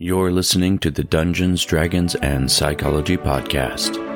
You're 0.00 0.30
listening 0.30 0.78
to 0.80 0.92
the 0.92 1.02
Dungeons, 1.02 1.64
Dragons, 1.64 2.14
and 2.14 2.48
Psychology 2.48 3.16
Podcast. 3.16 4.07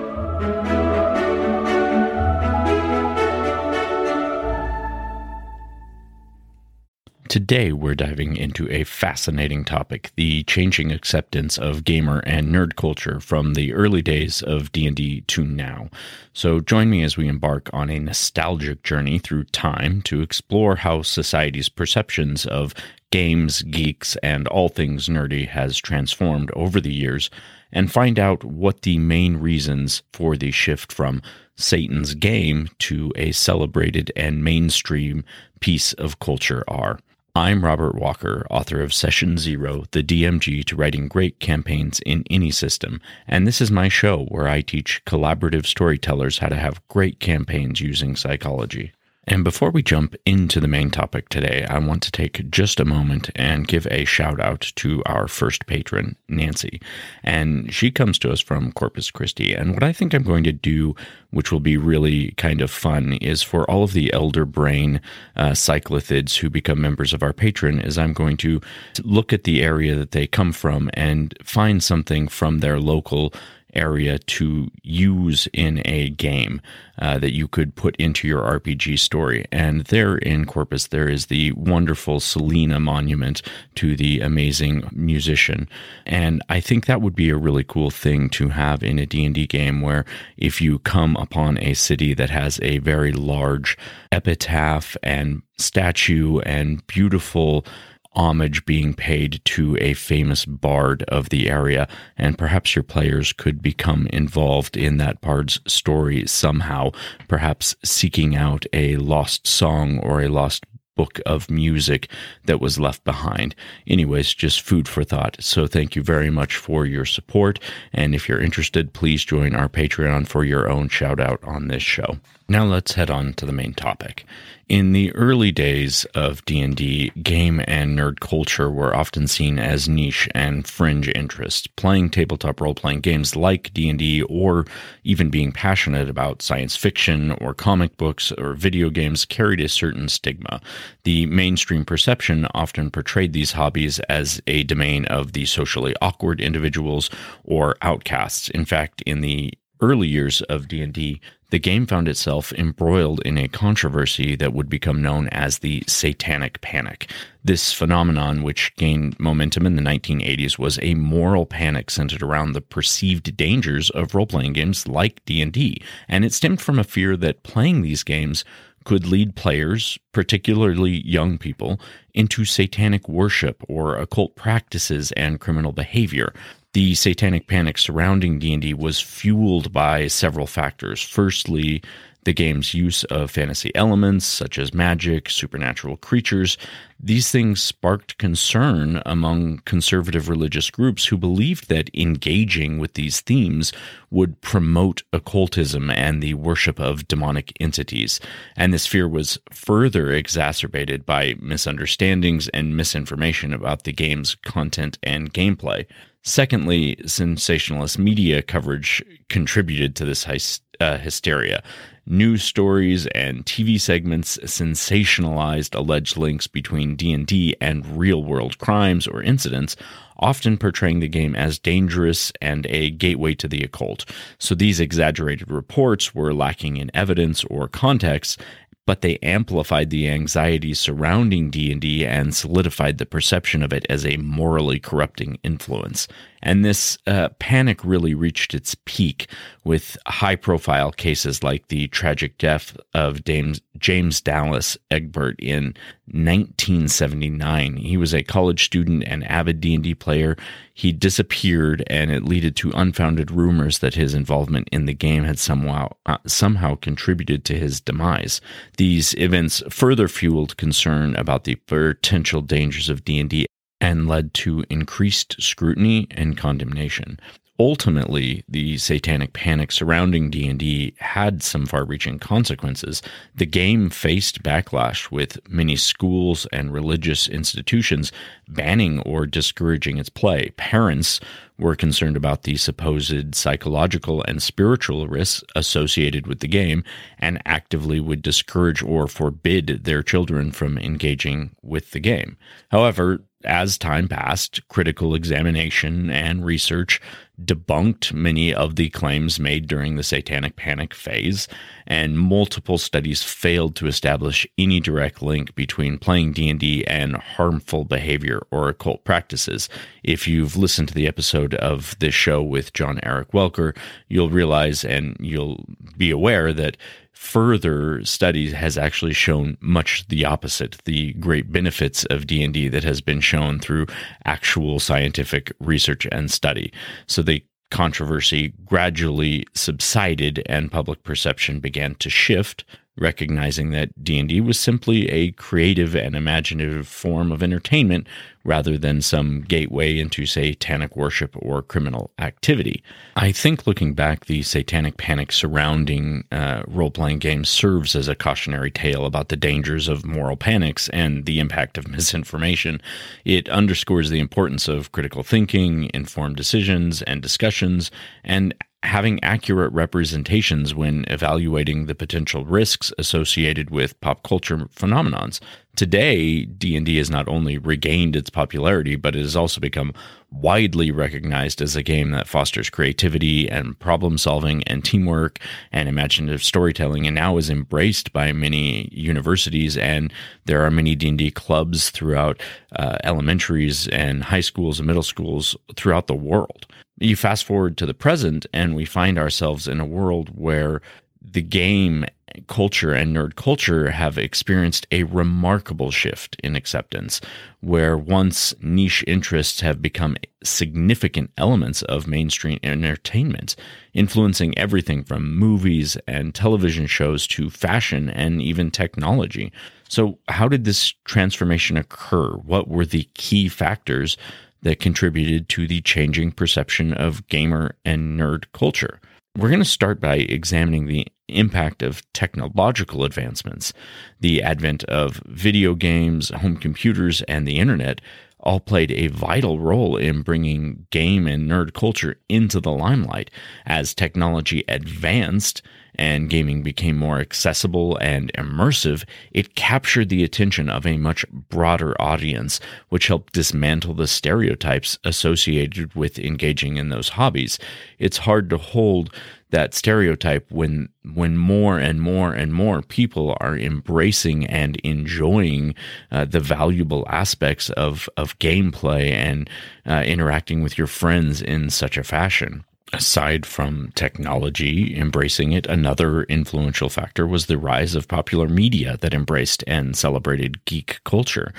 Today, 7.32 7.72
we're 7.72 7.94
diving 7.94 8.36
into 8.36 8.70
a 8.70 8.84
fascinating 8.84 9.64
topic: 9.64 10.12
the 10.16 10.42
changing 10.42 10.92
acceptance 10.92 11.56
of 11.56 11.82
gamer 11.82 12.18
and 12.26 12.48
nerd 12.48 12.76
culture 12.76 13.20
from 13.20 13.54
the 13.54 13.72
early 13.72 14.02
days 14.02 14.42
of 14.42 14.70
D&D 14.70 15.22
to 15.22 15.42
now. 15.42 15.88
So, 16.34 16.60
join 16.60 16.90
me 16.90 17.02
as 17.02 17.16
we 17.16 17.28
embark 17.28 17.70
on 17.72 17.88
a 17.88 17.98
nostalgic 18.00 18.82
journey 18.82 19.18
through 19.18 19.44
time 19.44 20.02
to 20.02 20.20
explore 20.20 20.76
how 20.76 21.00
society's 21.00 21.70
perceptions 21.70 22.44
of 22.44 22.74
games, 23.10 23.62
geeks, 23.62 24.14
and 24.16 24.46
all 24.48 24.68
things 24.68 25.08
nerdy 25.08 25.48
has 25.48 25.78
transformed 25.78 26.50
over 26.54 26.82
the 26.82 26.92
years, 26.92 27.30
and 27.72 27.90
find 27.90 28.18
out 28.18 28.44
what 28.44 28.82
the 28.82 28.98
main 28.98 29.38
reasons 29.38 30.02
for 30.12 30.36
the 30.36 30.50
shift 30.50 30.92
from 30.92 31.22
Satan's 31.56 32.14
game 32.14 32.68
to 32.80 33.10
a 33.16 33.32
celebrated 33.32 34.12
and 34.14 34.44
mainstream 34.44 35.24
piece 35.60 35.94
of 35.94 36.18
culture 36.18 36.62
are. 36.68 36.98
I'm 37.34 37.64
Robert 37.64 37.94
Walker, 37.94 38.46
author 38.50 38.82
of 38.82 38.92
Session 38.92 39.38
Zero, 39.38 39.84
the 39.92 40.02
DMG 40.02 40.66
to 40.66 40.76
writing 40.76 41.08
great 41.08 41.40
campaigns 41.40 41.98
in 42.04 42.24
any 42.28 42.50
system. 42.50 43.00
And 43.26 43.46
this 43.46 43.62
is 43.62 43.70
my 43.70 43.88
show 43.88 44.26
where 44.26 44.46
I 44.46 44.60
teach 44.60 45.02
collaborative 45.06 45.64
storytellers 45.64 46.40
how 46.40 46.48
to 46.48 46.56
have 46.56 46.86
great 46.88 47.20
campaigns 47.20 47.80
using 47.80 48.16
psychology. 48.16 48.92
And 49.28 49.44
before 49.44 49.70
we 49.70 49.84
jump 49.84 50.16
into 50.26 50.58
the 50.58 50.66
main 50.66 50.90
topic 50.90 51.28
today, 51.28 51.64
I 51.70 51.78
want 51.78 52.02
to 52.02 52.10
take 52.10 52.50
just 52.50 52.80
a 52.80 52.84
moment 52.84 53.30
and 53.36 53.68
give 53.68 53.86
a 53.88 54.04
shout 54.04 54.40
out 54.40 54.72
to 54.76 55.00
our 55.06 55.28
first 55.28 55.66
patron, 55.66 56.16
Nancy. 56.28 56.80
And 57.22 57.72
she 57.72 57.92
comes 57.92 58.18
to 58.20 58.32
us 58.32 58.40
from 58.40 58.72
Corpus 58.72 59.12
Christi. 59.12 59.54
And 59.54 59.74
what 59.74 59.84
I 59.84 59.92
think 59.92 60.12
I'm 60.12 60.24
going 60.24 60.42
to 60.44 60.52
do, 60.52 60.96
which 61.30 61.52
will 61.52 61.60
be 61.60 61.76
really 61.76 62.32
kind 62.32 62.60
of 62.60 62.70
fun, 62.70 63.12
is 63.14 63.44
for 63.44 63.68
all 63.70 63.84
of 63.84 63.92
the 63.92 64.12
elder 64.12 64.44
brain 64.44 65.00
uh, 65.36 65.50
cyclothids 65.50 66.38
who 66.38 66.50
become 66.50 66.80
members 66.80 67.14
of 67.14 67.22
our 67.22 67.32
Patreon, 67.32 67.84
is 67.86 67.98
I'm 67.98 68.14
going 68.14 68.36
to 68.38 68.60
look 69.04 69.32
at 69.32 69.44
the 69.44 69.62
area 69.62 69.94
that 69.94 70.10
they 70.10 70.26
come 70.26 70.52
from 70.52 70.90
and 70.94 71.32
find 71.44 71.80
something 71.80 72.26
from 72.26 72.58
their 72.58 72.80
local 72.80 73.32
area 73.72 74.18
to 74.18 74.68
use 74.82 75.48
in 75.52 75.82
a 75.84 76.10
game 76.10 76.60
uh, 76.98 77.18
that 77.18 77.32
you 77.32 77.48
could 77.48 77.74
put 77.74 77.96
into 77.96 78.28
your 78.28 78.42
RPG 78.42 78.98
story. 78.98 79.44
And 79.50 79.84
there 79.86 80.16
in 80.16 80.44
Corpus, 80.44 80.88
there 80.88 81.08
is 81.08 81.26
the 81.26 81.52
wonderful 81.52 82.20
Selena 82.20 82.78
monument 82.78 83.42
to 83.76 83.96
the 83.96 84.20
amazing 84.20 84.88
musician. 84.92 85.68
And 86.06 86.42
I 86.48 86.60
think 86.60 86.86
that 86.86 87.00
would 87.00 87.14
be 87.14 87.30
a 87.30 87.36
really 87.36 87.64
cool 87.64 87.90
thing 87.90 88.28
to 88.30 88.48
have 88.48 88.82
in 88.82 88.98
a 88.98 89.06
D&D 89.06 89.46
game 89.46 89.80
where 89.80 90.04
if 90.36 90.60
you 90.60 90.78
come 90.80 91.16
upon 91.16 91.58
a 91.58 91.74
city 91.74 92.14
that 92.14 92.30
has 92.30 92.60
a 92.62 92.78
very 92.78 93.12
large 93.12 93.76
epitaph 94.10 94.96
and 95.02 95.42
statue 95.58 96.40
and 96.40 96.86
beautiful 96.86 97.64
homage 98.14 98.64
being 98.64 98.94
paid 98.94 99.40
to 99.44 99.76
a 99.80 99.94
famous 99.94 100.44
bard 100.44 101.02
of 101.04 101.28
the 101.28 101.48
area, 101.48 101.88
and 102.16 102.38
perhaps 102.38 102.74
your 102.76 102.82
players 102.82 103.32
could 103.32 103.62
become 103.62 104.06
involved 104.08 104.76
in 104.76 104.98
that 104.98 105.20
bard's 105.20 105.60
story 105.66 106.26
somehow, 106.26 106.90
perhaps 107.28 107.74
seeking 107.84 108.36
out 108.36 108.66
a 108.72 108.96
lost 108.96 109.46
song 109.46 109.98
or 109.98 110.20
a 110.20 110.28
lost 110.28 110.64
book 110.94 111.20
of 111.24 111.50
music 111.50 112.08
that 112.44 112.60
was 112.60 112.78
left 112.78 113.02
behind. 113.04 113.54
Anyways, 113.86 114.34
just 114.34 114.60
food 114.60 114.86
for 114.86 115.04
thought. 115.04 115.36
So 115.40 115.66
thank 115.66 115.96
you 115.96 116.02
very 116.02 116.30
much 116.30 116.56
for 116.56 116.84
your 116.84 117.06
support. 117.06 117.58
And 117.92 118.14
if 118.14 118.28
you're 118.28 118.40
interested, 118.40 118.92
please 118.92 119.24
join 119.24 119.54
our 119.54 119.68
Patreon 119.68 120.26
for 120.26 120.44
your 120.44 120.68
own 120.68 120.88
shout 120.88 121.18
out 121.18 121.42
on 121.44 121.68
this 121.68 121.82
show. 121.82 122.18
Now 122.48 122.64
let's 122.64 122.92
head 122.92 123.10
on 123.10 123.32
to 123.34 123.46
the 123.46 123.52
main 123.52 123.72
topic. 123.72 124.26
In 124.68 124.92
the 124.92 125.14
early 125.14 125.52
days 125.52 126.04
of 126.14 126.44
D&D, 126.44 127.10
game 127.22 127.60
and 127.66 127.98
nerd 127.98 128.20
culture 128.20 128.70
were 128.70 128.96
often 128.96 129.26
seen 129.26 129.58
as 129.58 129.88
niche 129.88 130.28
and 130.34 130.66
fringe 130.66 131.08
interests. 131.08 131.66
Playing 131.66 132.08
tabletop 132.08 132.60
role-playing 132.60 133.00
games 133.00 133.36
like 133.36 133.74
D&D 133.74 134.22
or 134.22 134.64
even 135.04 135.30
being 135.30 135.52
passionate 135.52 136.08
about 136.08 136.42
science 136.42 136.76
fiction 136.76 137.32
or 137.32 137.54
comic 137.54 137.96
books 137.96 138.32
or 138.32 138.54
video 138.54 138.88
games 138.88 139.24
carried 139.24 139.60
a 139.60 139.68
certain 139.68 140.08
stigma. 140.08 140.60
The 141.04 141.26
mainstream 141.26 141.84
perception 141.84 142.46
often 142.54 142.90
portrayed 142.90 143.32
these 143.32 143.52
hobbies 143.52 143.98
as 144.08 144.40
a 144.46 144.62
domain 144.62 145.04
of 145.06 145.32
the 145.32 145.44
socially 145.44 145.94
awkward 146.00 146.40
individuals 146.40 147.10
or 147.44 147.76
outcasts. 147.82 148.48
In 148.48 148.64
fact, 148.64 149.02
in 149.02 149.20
the 149.20 149.52
early 149.82 150.08
years 150.08 150.40
of 150.42 150.68
D&D, 150.68 151.20
the 151.50 151.58
game 151.58 151.86
found 151.86 152.08
itself 152.08 152.52
embroiled 152.54 153.20
in 153.26 153.36
a 153.36 153.48
controversy 153.48 154.34
that 154.36 154.54
would 154.54 154.70
become 154.70 155.02
known 155.02 155.28
as 155.28 155.58
the 155.58 155.82
Satanic 155.86 156.60
Panic. 156.62 157.10
This 157.44 157.74
phenomenon, 157.74 158.42
which 158.42 158.74
gained 158.76 159.20
momentum 159.20 159.66
in 159.66 159.76
the 159.76 159.82
1980s, 159.82 160.58
was 160.58 160.78
a 160.80 160.94
moral 160.94 161.44
panic 161.44 161.90
centered 161.90 162.22
around 162.22 162.52
the 162.52 162.62
perceived 162.62 163.36
dangers 163.36 163.90
of 163.90 164.14
role-playing 164.14 164.54
games 164.54 164.88
like 164.88 165.22
D&D, 165.26 165.82
and 166.08 166.24
it 166.24 166.32
stemmed 166.32 166.62
from 166.62 166.78
a 166.78 166.84
fear 166.84 167.16
that 167.18 167.42
playing 167.42 167.82
these 167.82 168.02
games 168.02 168.44
could 168.84 169.06
lead 169.06 169.36
players, 169.36 169.98
particularly 170.12 171.06
young 171.06 171.38
people, 171.38 171.78
into 172.14 172.44
satanic 172.44 173.08
worship 173.08 173.62
or 173.68 173.96
occult 173.96 174.34
practices 174.36 175.12
and 175.12 175.40
criminal 175.40 175.72
behavior 175.72 176.32
the 176.72 176.94
satanic 176.94 177.46
panic 177.46 177.78
surrounding 177.78 178.38
D&D 178.38 178.74
was 178.74 179.00
fueled 179.00 179.72
by 179.72 180.06
several 180.06 180.46
factors. 180.46 181.02
Firstly, 181.02 181.82
the 182.24 182.32
game's 182.32 182.72
use 182.72 183.02
of 183.04 183.30
fantasy 183.32 183.74
elements 183.74 184.24
such 184.24 184.58
as 184.58 184.72
magic, 184.72 185.28
supernatural 185.28 185.96
creatures. 185.96 186.56
These 187.00 187.32
things 187.32 187.60
sparked 187.60 188.16
concern 188.18 189.02
among 189.04 189.58
conservative 189.64 190.28
religious 190.28 190.70
groups 190.70 191.06
who 191.06 191.16
believed 191.16 191.68
that 191.68 191.90
engaging 191.94 192.78
with 192.78 192.94
these 192.94 193.20
themes 193.20 193.72
would 194.10 194.40
promote 194.40 195.02
occultism 195.12 195.90
and 195.90 196.22
the 196.22 196.34
worship 196.34 196.78
of 196.78 197.08
demonic 197.08 197.56
entities. 197.58 198.20
And 198.56 198.72
this 198.72 198.86
fear 198.86 199.08
was 199.08 199.40
further 199.50 200.12
exacerbated 200.12 201.04
by 201.04 201.34
misunderstandings 201.40 202.46
and 202.50 202.76
misinformation 202.76 203.52
about 203.52 203.82
the 203.82 203.92
game's 203.92 204.36
content 204.36 204.96
and 205.02 205.34
gameplay. 205.34 205.86
Secondly, 206.22 206.96
sensationalist 207.04 207.98
media 207.98 208.42
coverage 208.42 209.02
contributed 209.28 209.96
to 209.96 210.04
this 210.04 210.60
uh, 210.80 210.98
hysteria. 210.98 211.62
News 212.06 212.42
stories 212.42 213.06
and 213.08 213.44
TV 213.44 213.80
segments 213.80 214.36
sensationalized 214.38 215.74
alleged 215.74 216.16
links 216.16 216.46
between 216.46 216.96
D&D 216.96 217.56
and 217.60 217.86
real-world 217.98 218.58
crimes 218.58 219.06
or 219.06 219.22
incidents, 219.22 219.76
often 220.18 220.56
portraying 220.58 221.00
the 221.00 221.08
game 221.08 221.34
as 221.34 221.58
dangerous 221.58 222.32
and 222.40 222.66
a 222.66 222.90
gateway 222.90 223.34
to 223.34 223.48
the 223.48 223.62
occult. 223.62 224.04
So 224.38 224.54
these 224.54 224.80
exaggerated 224.80 225.50
reports 225.50 226.14
were 226.14 226.34
lacking 226.34 226.76
in 226.76 226.90
evidence 226.94 227.44
or 227.44 227.68
context 227.68 228.40
but 228.86 229.00
they 229.00 229.18
amplified 229.22 229.90
the 229.90 230.08
anxiety 230.08 230.74
surrounding 230.74 231.50
D&D 231.50 232.04
and 232.04 232.34
solidified 232.34 232.98
the 232.98 233.06
perception 233.06 233.62
of 233.62 233.72
it 233.72 233.86
as 233.88 234.04
a 234.04 234.16
morally 234.16 234.80
corrupting 234.80 235.38
influence. 235.42 236.08
And 236.42 236.64
this 236.64 236.98
uh, 237.06 237.28
panic 237.38 237.84
really 237.84 238.14
reached 238.14 238.54
its 238.54 238.74
peak 238.84 239.28
with 239.64 239.96
high 240.06 240.36
profile 240.36 240.90
cases 240.90 241.42
like 241.42 241.68
the 241.68 241.88
tragic 241.88 242.36
death 242.38 242.76
of 242.94 243.22
James, 243.24 244.20
Dallas 244.20 244.76
Egbert 244.90 245.38
in 245.38 245.74
1979. 246.06 247.76
He 247.76 247.96
was 247.96 248.12
a 248.12 248.22
college 248.22 248.64
student 248.64 249.04
and 249.06 249.24
avid 249.24 249.60
D&D 249.60 249.94
player. 249.94 250.36
He 250.74 250.92
disappeared 250.92 251.84
and 251.86 252.10
it 252.10 252.24
led 252.24 252.56
to 252.56 252.72
unfounded 252.74 253.30
rumors 253.30 253.78
that 253.78 253.94
his 253.94 254.14
involvement 254.14 254.68
in 254.72 254.86
the 254.86 254.94
game 254.94 255.24
had 255.24 255.38
somehow 255.38 255.90
uh, 256.06 256.18
somehow 256.26 256.74
contributed 256.76 257.44
to 257.44 257.58
his 257.58 257.80
demise. 257.80 258.40
These 258.78 259.14
events 259.14 259.62
further 259.70 260.08
fueled 260.08 260.56
concern 260.56 261.14
about 261.16 261.44
the 261.44 261.54
potential 261.54 262.40
dangers 262.40 262.88
of 262.88 263.04
D&D 263.04 263.46
and 263.82 264.06
led 264.06 264.32
to 264.32 264.64
increased 264.70 265.34
scrutiny 265.42 266.06
and 266.12 266.36
condemnation. 266.38 267.18
Ultimately 267.62 268.42
the 268.48 268.76
satanic 268.76 269.32
panic 269.34 269.70
surrounding 269.70 270.30
D&D 270.30 270.94
had 270.98 271.44
some 271.44 271.64
far-reaching 271.64 272.18
consequences. 272.18 273.02
The 273.36 273.46
game 273.46 273.88
faced 273.88 274.42
backlash 274.42 275.12
with 275.12 275.38
many 275.48 275.76
schools 275.76 276.44
and 276.52 276.72
religious 276.72 277.28
institutions 277.28 278.10
banning 278.48 278.98
or 279.02 279.26
discouraging 279.26 279.98
its 279.98 280.08
play. 280.08 280.50
Parents 280.56 281.20
were 281.56 281.76
concerned 281.76 282.16
about 282.16 282.42
the 282.42 282.56
supposed 282.56 283.36
psychological 283.36 284.24
and 284.26 284.42
spiritual 284.42 285.06
risks 285.06 285.44
associated 285.54 286.26
with 286.26 286.40
the 286.40 286.48
game 286.48 286.82
and 287.20 287.40
actively 287.46 288.00
would 288.00 288.22
discourage 288.22 288.82
or 288.82 289.06
forbid 289.06 289.84
their 289.84 290.02
children 290.02 290.50
from 290.50 290.78
engaging 290.78 291.54
with 291.62 291.92
the 291.92 292.00
game. 292.00 292.36
However, 292.72 293.22
as 293.44 293.78
time 293.78 294.08
passed, 294.08 294.66
critical 294.68 295.14
examination 295.14 296.10
and 296.10 296.44
research 296.44 297.00
debunked 297.44 298.12
many 298.12 298.54
of 298.54 298.76
the 298.76 298.88
claims 298.90 299.38
made 299.38 299.66
during 299.66 299.96
the 299.96 300.02
satanic 300.02 300.56
panic 300.56 300.94
phase, 300.94 301.48
and 301.86 302.18
multiple 302.18 302.78
studies 302.78 303.22
failed 303.22 303.76
to 303.76 303.86
establish 303.86 304.46
any 304.58 304.80
direct 304.80 305.22
link 305.22 305.54
between 305.54 305.98
playing 305.98 306.32
D&D 306.32 306.84
and 306.86 307.16
harmful 307.16 307.84
behavior 307.84 308.40
or 308.50 308.68
occult 308.68 309.04
practices. 309.04 309.68
If 310.02 310.26
you've 310.28 310.56
listened 310.56 310.88
to 310.88 310.94
the 310.94 311.06
episode 311.06 311.54
of 311.54 311.96
this 311.98 312.14
show 312.14 312.42
with 312.42 312.72
John 312.72 313.00
Eric 313.02 313.32
Welker, 313.32 313.76
you'll 314.08 314.30
realize 314.30 314.84
and 314.84 315.16
you'll 315.20 315.64
be 315.96 316.10
aware 316.10 316.52
that 316.52 316.76
further 317.22 318.04
studies 318.04 318.52
has 318.52 318.76
actually 318.76 319.12
shown 319.12 319.56
much 319.60 320.04
the 320.08 320.24
opposite 320.24 320.76
the 320.86 321.12
great 321.14 321.52
benefits 321.52 322.04
of 322.06 322.26
d&d 322.26 322.68
that 322.68 322.82
has 322.82 323.00
been 323.00 323.20
shown 323.20 323.60
through 323.60 323.86
actual 324.24 324.80
scientific 324.80 325.52
research 325.60 326.04
and 326.10 326.32
study. 326.32 326.72
So 327.06 327.22
the 327.22 327.42
controversy 327.70 328.52
gradually 328.66 329.46
subsided 329.54 330.42
and 330.46 330.70
public 330.70 331.04
perception 331.04 331.60
began 331.60 331.94
to 331.94 332.10
shift 332.10 332.64
recognizing 332.98 333.70
that 333.70 334.04
D&D 334.04 334.40
was 334.40 334.60
simply 334.60 335.08
a 335.10 335.30
creative 335.32 335.94
and 335.94 336.14
imaginative 336.14 336.86
form 336.86 337.32
of 337.32 337.42
entertainment 337.42 338.06
rather 338.44 338.76
than 338.76 339.00
some 339.00 339.40
gateway 339.42 339.98
into 339.98 340.26
satanic 340.26 340.96
worship 340.96 341.34
or 341.38 341.62
criminal 341.62 342.10
activity. 342.18 342.82
I 343.16 343.32
think 343.32 343.66
looking 343.66 343.94
back, 343.94 344.26
the 344.26 344.42
satanic 344.42 344.96
panic 344.96 345.32
surrounding 345.32 346.24
uh, 346.32 346.64
role 346.66 346.90
playing 346.90 347.20
games 347.20 347.48
serves 347.48 347.94
as 347.96 348.08
a 348.08 348.14
cautionary 348.14 348.70
tale 348.70 349.06
about 349.06 349.28
the 349.28 349.36
dangers 349.36 349.88
of 349.88 350.04
moral 350.04 350.36
panics 350.36 350.88
and 350.90 351.24
the 351.24 351.38
impact 351.38 351.78
of 351.78 351.88
misinformation. 351.92 352.82
It 353.24 353.48
underscores 353.48 354.10
the 354.10 354.20
importance 354.20 354.68
of 354.68 354.92
critical 354.92 355.22
thinking, 355.22 355.90
informed 355.94 356.36
decisions 356.36 357.00
and 357.02 357.22
discussions, 357.22 357.90
and 358.24 358.54
having 358.82 359.22
accurate 359.22 359.72
representations 359.72 360.74
when 360.74 361.04
evaluating 361.08 361.86
the 361.86 361.94
potential 361.94 362.44
risks 362.44 362.92
associated 362.98 363.70
with 363.70 364.00
pop 364.00 364.22
culture 364.22 364.58
phenomenons. 364.74 365.40
Today, 365.76 366.44
D&D 366.44 366.98
has 366.98 367.08
not 367.08 367.28
only 367.28 367.56
regained 367.56 368.14
its 368.16 368.28
popularity, 368.28 368.96
but 368.96 369.16
it 369.16 369.20
has 369.20 369.36
also 369.36 369.60
become 369.60 369.94
widely 370.30 370.90
recognized 370.90 371.62
as 371.62 371.76
a 371.76 371.82
game 371.82 372.10
that 372.10 372.28
fosters 372.28 372.68
creativity 372.68 373.48
and 373.48 373.78
problem 373.78 374.18
solving 374.18 374.62
and 374.64 374.84
teamwork 374.84 375.38
and 375.70 375.88
imaginative 375.88 376.42
storytelling 376.42 377.06
and 377.06 377.14
now 377.14 377.36
is 377.36 377.48
embraced 377.48 378.12
by 378.12 378.32
many 378.32 378.88
universities 378.92 379.76
and 379.76 380.12
there 380.44 380.64
are 380.64 380.70
many 380.70 380.94
D&D 380.94 381.30
clubs 381.30 381.90
throughout 381.90 382.40
uh, 382.76 382.98
elementaries 383.04 383.88
and 383.88 384.24
high 384.24 384.40
schools 384.40 384.78
and 384.78 384.86
middle 384.86 385.02
schools 385.02 385.56
throughout 385.76 386.06
the 386.06 386.14
world. 386.14 386.66
You 386.98 387.16
fast 387.16 387.44
forward 387.44 387.76
to 387.78 387.86
the 387.86 387.94
present, 387.94 388.46
and 388.52 388.74
we 388.74 388.84
find 388.84 389.18
ourselves 389.18 389.66
in 389.66 389.80
a 389.80 389.86
world 389.86 390.30
where 390.34 390.82
the 391.20 391.42
game 391.42 392.04
culture 392.46 392.92
and 392.92 393.14
nerd 393.14 393.36
culture 393.36 393.90
have 393.90 394.16
experienced 394.18 394.86
a 394.90 395.02
remarkable 395.04 395.90
shift 395.90 396.36
in 396.42 396.56
acceptance, 396.56 397.20
where 397.60 397.96
once 397.96 398.54
niche 398.60 399.04
interests 399.06 399.60
have 399.60 399.82
become 399.82 400.16
significant 400.42 401.30
elements 401.36 401.82
of 401.82 402.06
mainstream 402.06 402.58
entertainment, 402.62 403.54
influencing 403.92 404.56
everything 404.58 405.04
from 405.04 405.36
movies 405.36 405.96
and 406.06 406.34
television 406.34 406.86
shows 406.86 407.26
to 407.26 407.50
fashion 407.50 408.08
and 408.10 408.40
even 408.40 408.70
technology. 408.70 409.52
So, 409.88 410.18
how 410.28 410.48
did 410.48 410.64
this 410.64 410.94
transformation 411.04 411.76
occur? 411.76 412.30
What 412.30 412.68
were 412.68 412.86
the 412.86 413.08
key 413.14 413.48
factors 413.48 414.16
that 414.62 414.80
contributed 414.80 415.48
to 415.50 415.66
the 415.66 415.80
changing 415.80 416.32
perception 416.32 416.92
of 416.92 417.26
gamer 417.28 417.76
and 417.84 418.18
nerd 418.18 418.44
culture. 418.52 419.00
We're 419.36 419.48
going 419.48 419.60
to 419.60 419.64
start 419.64 420.00
by 420.00 420.16
examining 420.16 420.86
the 420.86 421.06
impact 421.28 421.82
of 421.82 422.02
technological 422.12 423.04
advancements. 423.04 423.72
The 424.20 424.42
advent 424.42 424.84
of 424.84 425.22
video 425.26 425.74
games, 425.74 426.28
home 426.28 426.56
computers, 426.58 427.22
and 427.22 427.48
the 427.48 427.58
internet 427.58 428.00
all 428.40 428.60
played 428.60 428.90
a 428.90 429.06
vital 429.06 429.58
role 429.58 429.96
in 429.96 430.22
bringing 430.22 430.86
game 430.90 431.26
and 431.26 431.50
nerd 431.50 431.72
culture 431.72 432.16
into 432.28 432.60
the 432.60 432.72
limelight. 432.72 433.30
As 433.64 433.94
technology 433.94 434.64
advanced, 434.68 435.62
and 435.96 436.30
gaming 436.30 436.62
became 436.62 436.96
more 436.96 437.20
accessible 437.20 437.96
and 437.98 438.32
immersive, 438.34 439.04
it 439.30 439.54
captured 439.54 440.08
the 440.08 440.24
attention 440.24 440.68
of 440.68 440.86
a 440.86 440.96
much 440.96 441.24
broader 441.30 442.00
audience, 442.00 442.60
which 442.88 443.08
helped 443.08 443.32
dismantle 443.32 443.94
the 443.94 444.06
stereotypes 444.06 444.98
associated 445.04 445.94
with 445.94 446.18
engaging 446.18 446.76
in 446.76 446.88
those 446.88 447.10
hobbies. 447.10 447.58
It's 447.98 448.18
hard 448.18 448.48
to 448.50 448.56
hold 448.56 449.14
that 449.50 449.74
stereotype 449.74 450.50
when 450.50 450.88
when 451.14 451.36
more 451.36 451.78
and 451.78 452.00
more 452.00 452.32
and 452.32 452.54
more 452.54 452.80
people 452.80 453.36
are 453.38 453.56
embracing 453.56 454.46
and 454.46 454.76
enjoying 454.76 455.74
uh, 456.10 456.24
the 456.24 456.40
valuable 456.40 457.06
aspects 457.08 457.68
of 457.70 458.08
of 458.16 458.38
gameplay 458.38 459.10
and 459.10 459.48
uh, 459.86 460.02
interacting 460.06 460.62
with 460.62 460.78
your 460.78 460.86
friends 460.86 461.42
in 461.42 461.68
such 461.68 461.98
a 461.98 462.02
fashion 462.02 462.64
aside 462.92 463.46
from 463.46 463.90
technology 463.94 464.96
embracing 464.96 465.52
it, 465.52 465.66
another 465.66 466.24
influential 466.24 466.88
factor 466.88 467.26
was 467.26 467.46
the 467.46 467.58
rise 467.58 467.94
of 467.94 468.08
popular 468.08 468.48
media 468.48 468.96
that 469.00 469.14
embraced 469.14 469.64
and 469.66 469.96
celebrated 469.96 470.64
geek 470.64 471.00
culture. 471.04 471.52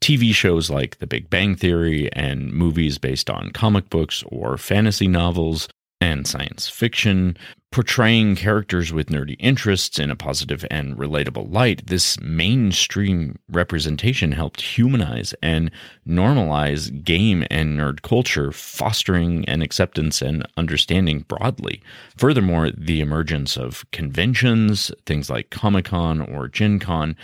TV 0.00 0.34
shows 0.34 0.70
like 0.70 0.98
The 0.98 1.06
Big 1.06 1.30
Bang 1.30 1.54
Theory 1.54 2.12
and 2.12 2.52
movies 2.52 2.98
based 2.98 3.30
on 3.30 3.50
comic 3.50 3.90
books 3.90 4.24
or 4.28 4.56
fantasy 4.56 5.08
novels 5.08 5.68
and 6.00 6.26
science 6.26 6.68
fiction 6.68 7.36
portraying 7.70 8.34
characters 8.34 8.92
with 8.92 9.10
nerdy 9.10 9.36
interests 9.38 10.00
in 10.00 10.10
a 10.10 10.16
positive 10.16 10.64
and 10.70 10.96
relatable 10.96 11.52
light, 11.52 11.86
this 11.86 12.18
mainstream 12.20 13.38
representation 13.48 14.32
helped 14.32 14.60
humanize 14.60 15.34
and 15.40 15.70
normalize 16.06 17.04
game 17.04 17.46
and 17.48 17.78
nerd 17.78 18.02
culture, 18.02 18.50
fostering 18.50 19.44
an 19.44 19.62
acceptance 19.62 20.20
and 20.20 20.44
understanding 20.56 21.24
broadly. 21.28 21.80
Furthermore, 22.16 22.72
the 22.76 23.00
emergence 23.00 23.56
of 23.56 23.88
conventions, 23.92 24.90
things 25.06 25.30
like 25.30 25.50
Comic 25.50 25.84
Con 25.86 26.20
or 26.20 26.48
Gen 26.48 26.80
Con, 26.80 27.16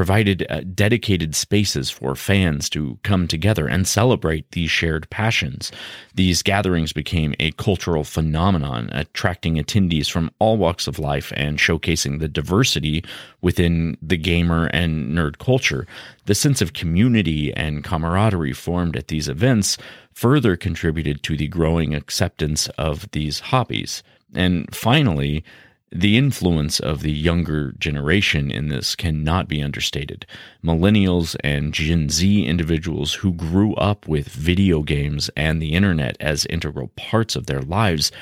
provided 0.00 0.46
uh, 0.48 0.62
dedicated 0.74 1.34
spaces 1.34 1.90
for 1.90 2.14
fans 2.14 2.70
to 2.70 2.98
come 3.02 3.28
together 3.28 3.66
and 3.66 3.86
celebrate 3.86 4.50
these 4.52 4.70
shared 4.70 5.10
passions. 5.10 5.70
These 6.14 6.40
gatherings 6.40 6.94
became 6.94 7.34
a 7.38 7.52
cultural 7.52 8.02
phenomenon, 8.02 8.88
attracting 8.92 9.56
attendees 9.56 10.10
from 10.10 10.30
all 10.38 10.56
walks 10.56 10.86
of 10.86 10.98
life 10.98 11.34
and 11.36 11.58
showcasing 11.58 12.18
the 12.18 12.28
diversity 12.28 13.04
within 13.42 13.98
the 14.00 14.16
gamer 14.16 14.70
and 14.72 15.12
nerd 15.14 15.36
culture. 15.36 15.86
The 16.24 16.34
sense 16.34 16.62
of 16.62 16.72
community 16.72 17.52
and 17.52 17.84
camaraderie 17.84 18.54
formed 18.54 18.96
at 18.96 19.08
these 19.08 19.28
events 19.28 19.76
further 20.14 20.56
contributed 20.56 21.22
to 21.24 21.36
the 21.36 21.48
growing 21.48 21.94
acceptance 21.94 22.68
of 22.78 23.06
these 23.10 23.40
hobbies. 23.40 24.02
And 24.34 24.74
finally, 24.74 25.44
the 25.92 26.16
influence 26.16 26.78
of 26.78 27.00
the 27.00 27.12
younger 27.12 27.72
generation 27.72 28.50
in 28.50 28.68
this 28.68 28.94
cannot 28.94 29.48
be 29.48 29.62
understated. 29.62 30.24
Millennials 30.64 31.34
and 31.42 31.74
Gen 31.74 32.08
Z 32.08 32.44
individuals 32.44 33.14
who 33.14 33.32
grew 33.32 33.74
up 33.74 34.06
with 34.06 34.28
video 34.28 34.82
games 34.82 35.30
and 35.36 35.60
the 35.60 35.72
internet 35.72 36.16
as 36.20 36.46
integral 36.46 36.88
parts 36.96 37.34
of 37.34 37.46
their 37.46 37.62
lives 37.62 38.12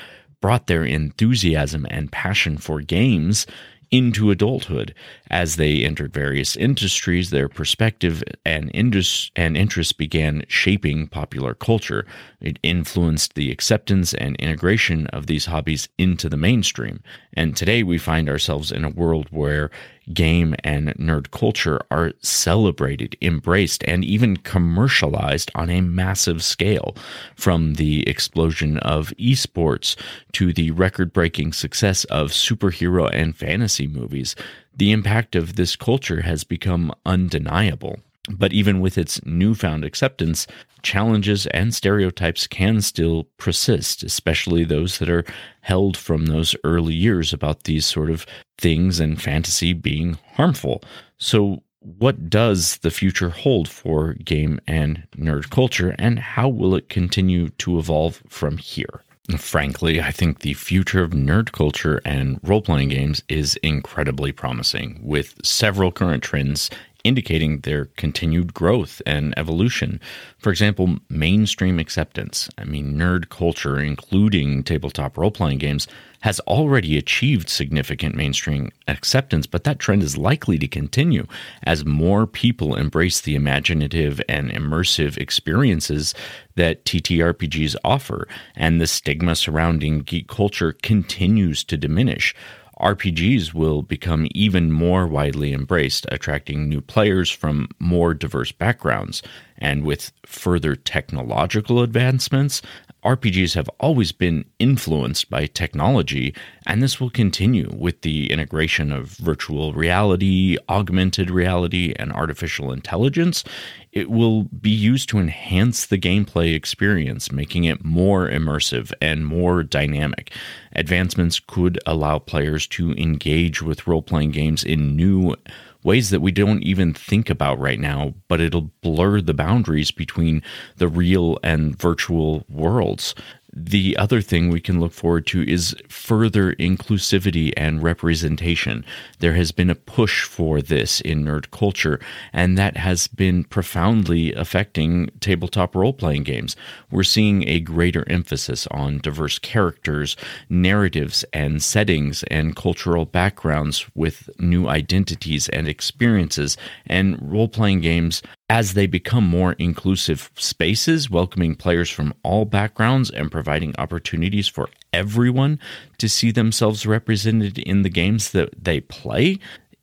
brought 0.41 0.67
their 0.67 0.83
enthusiasm 0.83 1.85
and 1.89 2.11
passion 2.11 2.57
for 2.57 2.81
games 2.81 3.45
into 3.91 4.31
adulthood. 4.31 4.93
As 5.29 5.55
they 5.55 5.83
entered 5.83 6.13
various 6.13 6.55
industries, 6.55 7.29
their 7.29 7.49
perspective 7.49 8.23
and, 8.45 8.71
indus- 8.73 9.31
and 9.35 9.55
interests 9.57 9.93
began 9.93 10.43
shaping 10.47 11.07
popular 11.07 11.53
culture. 11.53 12.05
It 12.41 12.59
influenced 12.63 13.35
the 13.35 13.51
acceptance 13.51 14.13
and 14.13 14.35
integration 14.37 15.07
of 15.07 15.27
these 15.27 15.45
hobbies 15.45 15.89
into 15.97 16.29
the 16.29 16.37
mainstream. 16.37 17.01
And 17.33 17.55
today 17.55 17.83
we 17.83 17.97
find 17.97 18.29
ourselves 18.29 18.71
in 18.71 18.83
a 18.83 18.89
world 18.89 19.27
where 19.31 19.71
game 20.13 20.55
and 20.63 20.89
nerd 20.95 21.31
culture 21.31 21.79
are 21.91 22.13
celebrated, 22.21 23.17
embraced, 23.21 23.83
and 23.83 24.03
even 24.03 24.37
commercialized 24.37 25.51
on 25.55 25.69
a 25.69 25.81
massive 25.81 26.43
scale. 26.43 26.95
From 27.35 27.75
the 27.75 28.07
explosion 28.07 28.77
of 28.79 29.13
esports 29.19 29.95
to 30.33 30.53
the 30.53 30.71
record 30.71 31.13
breaking 31.13 31.53
success 31.53 32.03
of 32.05 32.31
superhero 32.31 33.09
and 33.13 33.35
fantasy 33.35 33.87
movies, 33.87 34.35
the 34.75 34.91
impact 34.91 35.35
of 35.35 35.55
this 35.55 35.75
culture 35.75 36.21
has 36.21 36.43
become 36.43 36.93
undeniable. 37.05 37.99
But 38.29 38.53
even 38.53 38.79
with 38.79 38.97
its 38.97 39.23
newfound 39.25 39.83
acceptance, 39.83 40.45
challenges 40.83 41.47
and 41.47 41.73
stereotypes 41.73 42.45
can 42.47 42.81
still 42.81 43.25
persist, 43.37 44.03
especially 44.03 44.63
those 44.63 44.99
that 44.99 45.09
are 45.09 45.25
held 45.61 45.97
from 45.97 46.27
those 46.27 46.55
early 46.63 46.93
years 46.93 47.33
about 47.33 47.63
these 47.63 47.85
sort 47.85 48.09
of 48.09 48.25
things 48.57 48.99
and 48.99 49.21
fantasy 49.21 49.73
being 49.73 50.17
harmful. 50.35 50.83
So, 51.17 51.63
what 51.81 52.29
does 52.29 52.77
the 52.77 52.91
future 52.91 53.29
hold 53.29 53.67
for 53.67 54.13
game 54.13 54.59
and 54.67 55.07
nerd 55.15 55.49
culture, 55.49 55.95
and 55.97 56.19
how 56.19 56.49
will 56.49 56.75
it 56.75 56.89
continue 56.89 57.49
to 57.49 57.79
evolve 57.79 58.21
from 58.27 58.57
here? 58.57 59.01
Frankly, 59.37 60.01
I 60.01 60.11
think 60.11 60.39
the 60.39 60.55
future 60.55 61.03
of 61.03 61.11
nerd 61.11 61.51
culture 61.51 62.01
and 62.03 62.39
role 62.43 62.61
playing 62.61 62.89
games 62.89 63.23
is 63.29 63.57
incredibly 63.57 64.31
promising, 64.31 64.99
with 65.03 65.35
several 65.43 65.91
current 65.91 66.23
trends 66.23 66.69
indicating 67.03 67.59
their 67.61 67.85
continued 67.97 68.53
growth 68.53 69.01
and 69.05 69.33
evolution. 69.37 69.99
For 70.37 70.49
example, 70.49 70.97
mainstream 71.09 71.79
acceptance. 71.79 72.49
I 72.57 72.65
mean, 72.65 72.95
nerd 72.95 73.29
culture, 73.29 73.79
including 73.79 74.63
tabletop 74.63 75.17
role 75.17 75.31
playing 75.31 75.59
games, 75.59 75.87
has 76.21 76.41
already 76.41 76.97
achieved 76.97 77.49
significant 77.49 78.13
mainstream 78.13 78.69
acceptance, 78.87 79.47
but 79.47 79.63
that 79.63 79.79
trend 79.79 80.03
is 80.03 80.17
likely 80.17 80.57
to 80.57 80.67
continue 80.67 81.25
as 81.63 81.85
more 81.85 82.27
people 82.27 82.75
embrace 82.75 83.21
the 83.21 83.35
imaginative 83.35 84.21
and 84.27 84.51
immersive 84.51 85.17
experiences 85.17 86.13
that 86.55 86.83
TTRPGs 86.83 87.75
offer, 87.85 88.27
and 88.55 88.81
the 88.81 88.87
stigma 88.87 89.35
surrounding 89.35 89.99
geek 89.99 90.27
culture 90.27 90.73
continues 90.73 91.63
to 91.63 91.77
diminish. 91.77 92.35
RPGs 92.79 93.53
will 93.53 93.81
become 93.81 94.27
even 94.33 94.71
more 94.71 95.05
widely 95.05 95.53
embraced, 95.53 96.05
attracting 96.11 96.69
new 96.69 96.81
players 96.81 97.29
from 97.29 97.67
more 97.79 98.13
diverse 98.13 98.51
backgrounds. 98.51 99.21
And 99.57 99.83
with 99.83 100.11
further 100.25 100.75
technological 100.75 101.81
advancements, 101.81 102.61
RPGs 103.03 103.53
have 103.55 103.69
always 103.79 104.11
been 104.11 104.43
influenced 104.59 105.29
by 105.29 105.45
technology, 105.45 106.33
and 106.67 106.83
this 106.83 106.99
will 106.99 107.09
continue 107.09 107.69
with 107.73 108.01
the 108.01 108.29
integration 108.29 108.91
of 108.91 109.11
virtual 109.11 109.71
reality, 109.71 110.57
augmented 110.67 111.29
reality, 111.29 111.93
and 111.97 112.11
artificial 112.11 112.73
intelligence. 112.73 113.45
It 113.91 114.09
will 114.09 114.43
be 114.43 114.69
used 114.69 115.09
to 115.09 115.19
enhance 115.19 115.85
the 115.85 115.97
gameplay 115.97 116.53
experience, 116.53 117.31
making 117.31 117.63
it 117.63 117.83
more 117.83 118.29
immersive 118.29 118.93
and 119.01 119.25
more 119.25 119.63
dynamic. 119.63 120.31
Advancements 120.73 121.39
could 121.39 121.79
allow 121.85 122.19
players 122.19 122.67
to 122.67 122.91
engage 122.93 123.61
with 123.61 123.87
role 123.87 124.03
playing 124.03 124.31
games 124.31 124.63
in 124.63 124.95
new 124.95 125.35
ways 125.83 126.09
that 126.09 126.19
we 126.21 126.31
don't 126.31 126.61
even 126.61 126.93
think 126.93 127.29
about 127.29 127.57
right 127.59 127.79
now, 127.79 128.13
but 128.27 128.41
it'll 128.41 128.69
blur 128.81 129.21
the 129.21 129.33
boundaries 129.33 129.91
between 129.91 130.43
the 130.77 130.87
real 130.87 131.39
and 131.41 131.79
virtual 131.79 132.45
worlds. 132.49 133.15
The 133.51 133.97
other 133.97 134.21
thing 134.21 134.49
we 134.49 134.61
can 134.61 134.79
look 134.79 134.93
forward 134.93 135.25
to 135.27 135.41
is 135.41 135.75
further 135.87 136.53
inclusivity 136.55 137.51
and 137.57 137.81
representation. 137.81 138.85
There 139.19 139.33
has 139.33 139.51
been 139.51 139.71
a 139.71 139.75
push 139.75 140.23
for 140.23 140.61
this 140.61 141.01
in 141.01 141.25
nerd 141.25 141.49
culture, 141.49 141.99
and 142.31 142.57
that 142.57 142.77
has 142.77 143.07
been 143.07 143.43
profoundly 143.43 144.33
affecting 144.33 145.09
tabletop 145.19 145.75
role 145.75 145.93
playing 145.93 146.23
games. 146.23 146.55
We're 146.91 147.03
seeing 147.03 147.47
a 147.47 147.59
greater 147.59 148.07
emphasis 148.07 148.67
on 148.67 148.99
diverse 148.99 149.39
characters, 149.39 150.15
narratives, 150.47 151.25
and 151.33 151.63
settings, 151.63 152.21
and 152.23 152.55
cultural 152.55 153.05
backgrounds 153.05 153.85
with 153.95 154.29
new 154.37 154.67
identities 154.67 155.49
and 155.49 155.67
experiences. 155.67 156.55
And 156.85 157.17
role 157.19 157.47
playing 157.47 157.81
games 157.81 158.21
as 158.49 158.73
they 158.73 158.87
become 158.87 159.25
more 159.25 159.53
inclusive 159.53 160.31
spaces, 160.35 161.09
welcoming 161.09 161.55
players 161.55 161.89
from 161.89 162.13
all 162.23 162.45
backgrounds 162.45 163.11
and 163.11 163.31
providing 163.31 163.75
opportunities 163.77 164.47
for 164.47 164.69
everyone 164.91 165.59
to 165.99 166.09
see 166.09 166.31
themselves 166.31 166.85
represented 166.85 167.59
in 167.59 167.83
the 167.83 167.89
games 167.89 168.31
that 168.31 168.49
they 168.63 168.79
play, 168.79 169.37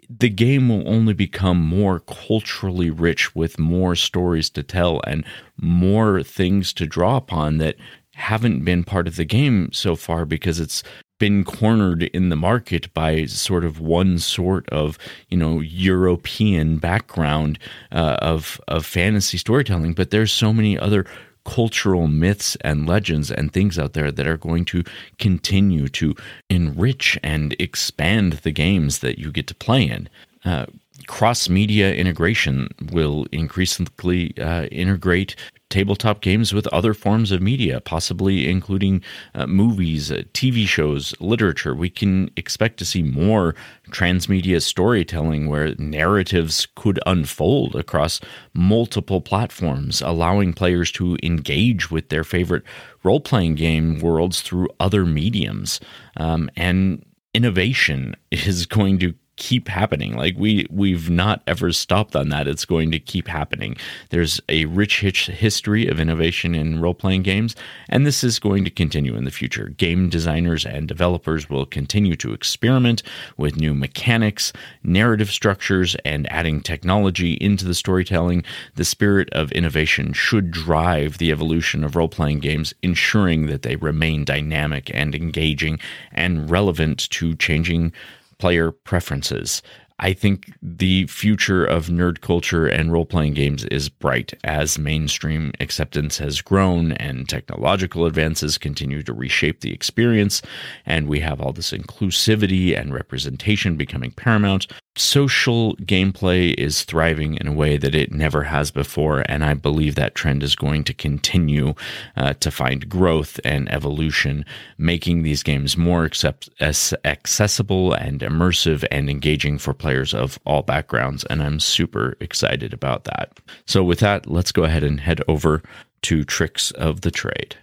the 0.08 0.28
game 0.28 0.68
will 0.68 0.88
only 0.88 1.14
become 1.14 1.60
more 1.60 2.00
culturally 2.00 2.90
rich 2.90 3.34
with 3.34 3.58
more 3.58 3.94
stories 3.94 4.50
to 4.50 4.62
tell 4.62 5.00
and 5.06 5.24
more 5.56 6.22
things 6.22 6.72
to 6.72 6.86
draw 6.86 7.16
upon 7.16 7.58
that 7.58 7.76
haven't 8.14 8.64
been 8.64 8.82
part 8.82 9.06
of 9.06 9.16
the 9.16 9.24
game 9.24 9.70
so 9.72 9.94
far 9.94 10.24
because 10.24 10.58
it's 10.58 10.82
been 11.18 11.44
cornered 11.44 12.04
in 12.04 12.28
the 12.28 12.36
market 12.36 12.92
by 12.94 13.26
sort 13.26 13.64
of 13.64 13.80
one 13.80 14.18
sort 14.18 14.68
of 14.70 14.98
you 15.28 15.36
know 15.36 15.60
European 15.60 16.78
background 16.78 17.58
uh, 17.92 18.18
of 18.20 18.60
of 18.68 18.84
fantasy 18.84 19.38
storytelling, 19.38 19.94
but 19.94 20.10
there's 20.10 20.32
so 20.32 20.52
many 20.52 20.78
other 20.78 21.06
cultural 21.44 22.08
myths 22.08 22.56
and 22.62 22.88
legends 22.88 23.30
and 23.30 23.52
things 23.52 23.78
out 23.78 23.92
there 23.92 24.10
that 24.10 24.26
are 24.26 24.36
going 24.36 24.64
to 24.64 24.82
continue 25.18 25.88
to 25.88 26.14
enrich 26.50 27.16
and 27.22 27.54
expand 27.60 28.34
the 28.42 28.50
games 28.50 28.98
that 28.98 29.18
you 29.18 29.30
get 29.30 29.46
to 29.46 29.54
play 29.54 29.84
in. 29.84 30.08
Uh, 30.44 30.66
cross 31.06 31.48
media 31.48 31.94
integration 31.94 32.68
will 32.90 33.26
increasingly 33.30 34.36
uh, 34.38 34.64
integrate 34.66 35.36
tabletop 35.68 36.20
games 36.20 36.52
with 36.52 36.66
other 36.68 36.94
forms 36.94 37.32
of 37.32 37.42
media, 37.42 37.80
possibly 37.80 38.48
including 38.48 39.02
uh, 39.34 39.46
movies, 39.46 40.12
uh, 40.12 40.22
TV 40.32 40.66
shows, 40.66 41.14
literature. 41.20 41.74
We 41.74 41.90
can 41.90 42.30
expect 42.36 42.78
to 42.78 42.84
see 42.84 43.02
more 43.02 43.54
transmedia 43.90 44.62
storytelling 44.62 45.48
where 45.48 45.74
narratives 45.76 46.68
could 46.76 47.00
unfold 47.06 47.74
across 47.74 48.20
multiple 48.54 49.20
platforms, 49.20 50.00
allowing 50.02 50.52
players 50.52 50.92
to 50.92 51.16
engage 51.22 51.90
with 51.90 52.08
their 52.08 52.24
favorite 52.24 52.62
role 53.02 53.20
playing 53.20 53.56
game 53.56 53.98
worlds 53.98 54.42
through 54.42 54.68
other 54.80 55.04
mediums. 55.04 55.80
Um, 56.16 56.50
and 56.56 57.04
innovation 57.34 58.14
is 58.30 58.66
going 58.66 58.98
to 59.00 59.14
keep 59.36 59.68
happening. 59.68 60.14
Like 60.16 60.34
we 60.36 60.66
we've 60.70 61.10
not 61.10 61.42
ever 61.46 61.72
stopped 61.72 62.16
on 62.16 62.30
that. 62.30 62.48
It's 62.48 62.64
going 62.64 62.90
to 62.92 62.98
keep 62.98 63.28
happening. 63.28 63.76
There's 64.10 64.40
a 64.48 64.64
rich 64.64 65.00
history 65.00 65.86
of 65.88 66.00
innovation 66.00 66.54
in 66.54 66.80
role-playing 66.80 67.22
games, 67.22 67.54
and 67.88 68.06
this 68.06 68.24
is 68.24 68.38
going 68.38 68.64
to 68.64 68.70
continue 68.70 69.14
in 69.14 69.24
the 69.24 69.30
future. 69.30 69.68
Game 69.68 70.08
designers 70.08 70.64
and 70.64 70.88
developers 70.88 71.50
will 71.50 71.66
continue 71.66 72.16
to 72.16 72.32
experiment 72.32 73.02
with 73.36 73.56
new 73.56 73.74
mechanics, 73.74 74.52
narrative 74.82 75.30
structures, 75.30 75.96
and 76.04 76.30
adding 76.32 76.60
technology 76.60 77.34
into 77.34 77.64
the 77.64 77.74
storytelling. 77.74 78.42
The 78.74 78.84
spirit 78.84 79.28
of 79.32 79.52
innovation 79.52 80.12
should 80.12 80.50
drive 80.50 81.18
the 81.18 81.30
evolution 81.30 81.84
of 81.84 81.94
role-playing 81.94 82.40
games, 82.40 82.72
ensuring 82.82 83.46
that 83.46 83.62
they 83.62 83.76
remain 83.76 84.24
dynamic 84.24 84.90
and 84.94 85.14
engaging 85.14 85.78
and 86.12 86.50
relevant 86.50 87.10
to 87.10 87.34
changing 87.36 87.92
player 88.38 88.70
preferences. 88.70 89.62
I 89.98 90.12
think 90.12 90.52
the 90.60 91.06
future 91.06 91.64
of 91.64 91.86
nerd 91.86 92.20
culture 92.20 92.66
and 92.66 92.92
role 92.92 93.06
playing 93.06 93.32
games 93.32 93.64
is 93.64 93.88
bright 93.88 94.34
as 94.44 94.78
mainstream 94.78 95.52
acceptance 95.58 96.18
has 96.18 96.42
grown 96.42 96.92
and 96.92 97.26
technological 97.26 98.04
advances 98.04 98.58
continue 98.58 99.02
to 99.02 99.14
reshape 99.14 99.60
the 99.60 99.72
experience. 99.72 100.42
And 100.84 101.08
we 101.08 101.20
have 101.20 101.40
all 101.40 101.52
this 101.52 101.72
inclusivity 101.72 102.78
and 102.78 102.92
representation 102.92 103.76
becoming 103.76 104.10
paramount 104.10 104.66
social 104.98 105.76
gameplay 105.76 106.54
is 106.54 106.84
thriving 106.84 107.34
in 107.34 107.46
a 107.46 107.52
way 107.52 107.76
that 107.76 107.94
it 107.94 108.12
never 108.12 108.44
has 108.44 108.70
before, 108.70 109.24
and 109.28 109.44
I 109.44 109.54
believe 109.54 109.94
that 109.94 110.14
trend 110.14 110.42
is 110.42 110.56
going 110.56 110.84
to 110.84 110.94
continue 110.94 111.74
uh, 112.16 112.34
to 112.34 112.50
find 112.50 112.88
growth 112.88 113.38
and 113.44 113.70
evolution, 113.72 114.44
making 114.78 115.22
these 115.22 115.42
games 115.42 115.76
more 115.76 116.04
accept- 116.04 116.48
accessible 116.60 117.92
and 117.92 118.20
immersive 118.20 118.84
and 118.90 119.08
engaging 119.10 119.58
for 119.58 119.74
players 119.74 120.14
of 120.14 120.38
all 120.44 120.62
backgrounds. 120.62 121.24
And 121.24 121.42
I'm 121.42 121.60
super 121.60 122.16
excited 122.20 122.72
about 122.72 123.04
that. 123.04 123.38
So, 123.66 123.82
with 123.82 124.00
that, 124.00 124.26
let's 124.26 124.52
go 124.52 124.64
ahead 124.64 124.82
and 124.82 125.00
head 125.00 125.20
over 125.28 125.62
to 126.02 126.24
Tricks 126.24 126.70
of 126.72 127.02
the 127.02 127.10
Trade. 127.10 127.56